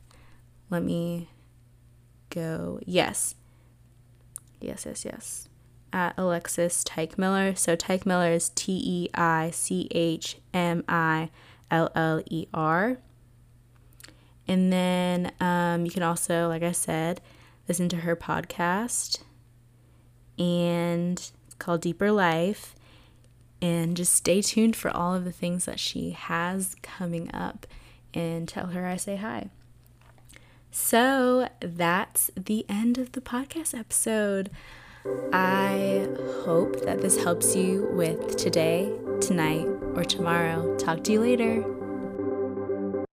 Let 0.69 0.83
me 0.83 1.29
go. 2.29 2.79
Yes. 2.85 3.35
Yes, 4.59 4.85
yes, 4.85 5.05
yes. 5.05 5.49
At 5.93 6.13
Alexis 6.17 6.83
Teichmiller. 6.83 7.57
So 7.57 7.75
Teichmiller 7.75 8.35
is 8.35 8.49
T 8.49 8.81
E 8.83 9.09
I 9.13 9.51
C 9.51 9.87
H 9.91 10.37
M 10.53 10.83
I 10.87 11.29
L 11.71 11.89
L 11.95 12.21
E 12.29 12.47
R. 12.53 12.97
And 14.47 14.71
then 14.71 15.31
um, 15.39 15.85
you 15.85 15.91
can 15.91 16.03
also, 16.03 16.47
like 16.47 16.63
I 16.63 16.71
said, 16.71 17.21
listen 17.67 17.89
to 17.89 17.97
her 17.97 18.15
podcast. 18.15 19.19
And 20.39 21.19
it's 21.19 21.55
called 21.57 21.81
Deeper 21.81 22.11
Life 22.11 22.75
and 23.61 23.97
just 23.97 24.13
stay 24.13 24.41
tuned 24.41 24.75
for 24.75 24.91
all 24.91 25.13
of 25.15 25.25
the 25.25 25.31
things 25.31 25.65
that 25.65 25.79
she 25.79 26.11
has 26.11 26.75
coming 26.81 27.33
up 27.33 27.65
and 28.13 28.47
tell 28.47 28.67
her 28.67 28.85
I 28.85 28.97
say 28.97 29.15
hi. 29.15 29.49
So 30.71 31.49
that's 31.59 32.29
the 32.35 32.65
end 32.69 32.97
of 32.97 33.13
the 33.13 33.21
podcast 33.21 33.77
episode. 33.77 34.49
I 35.31 36.07
hope 36.43 36.81
that 36.85 37.01
this 37.01 37.23
helps 37.23 37.55
you 37.55 37.87
with 37.91 38.37
today, 38.37 38.91
tonight, 39.21 39.65
or 39.95 40.03
tomorrow. 40.03 40.75
Talk 40.77 41.03
to 41.05 41.13
you 41.13 41.21
later. 41.21 41.76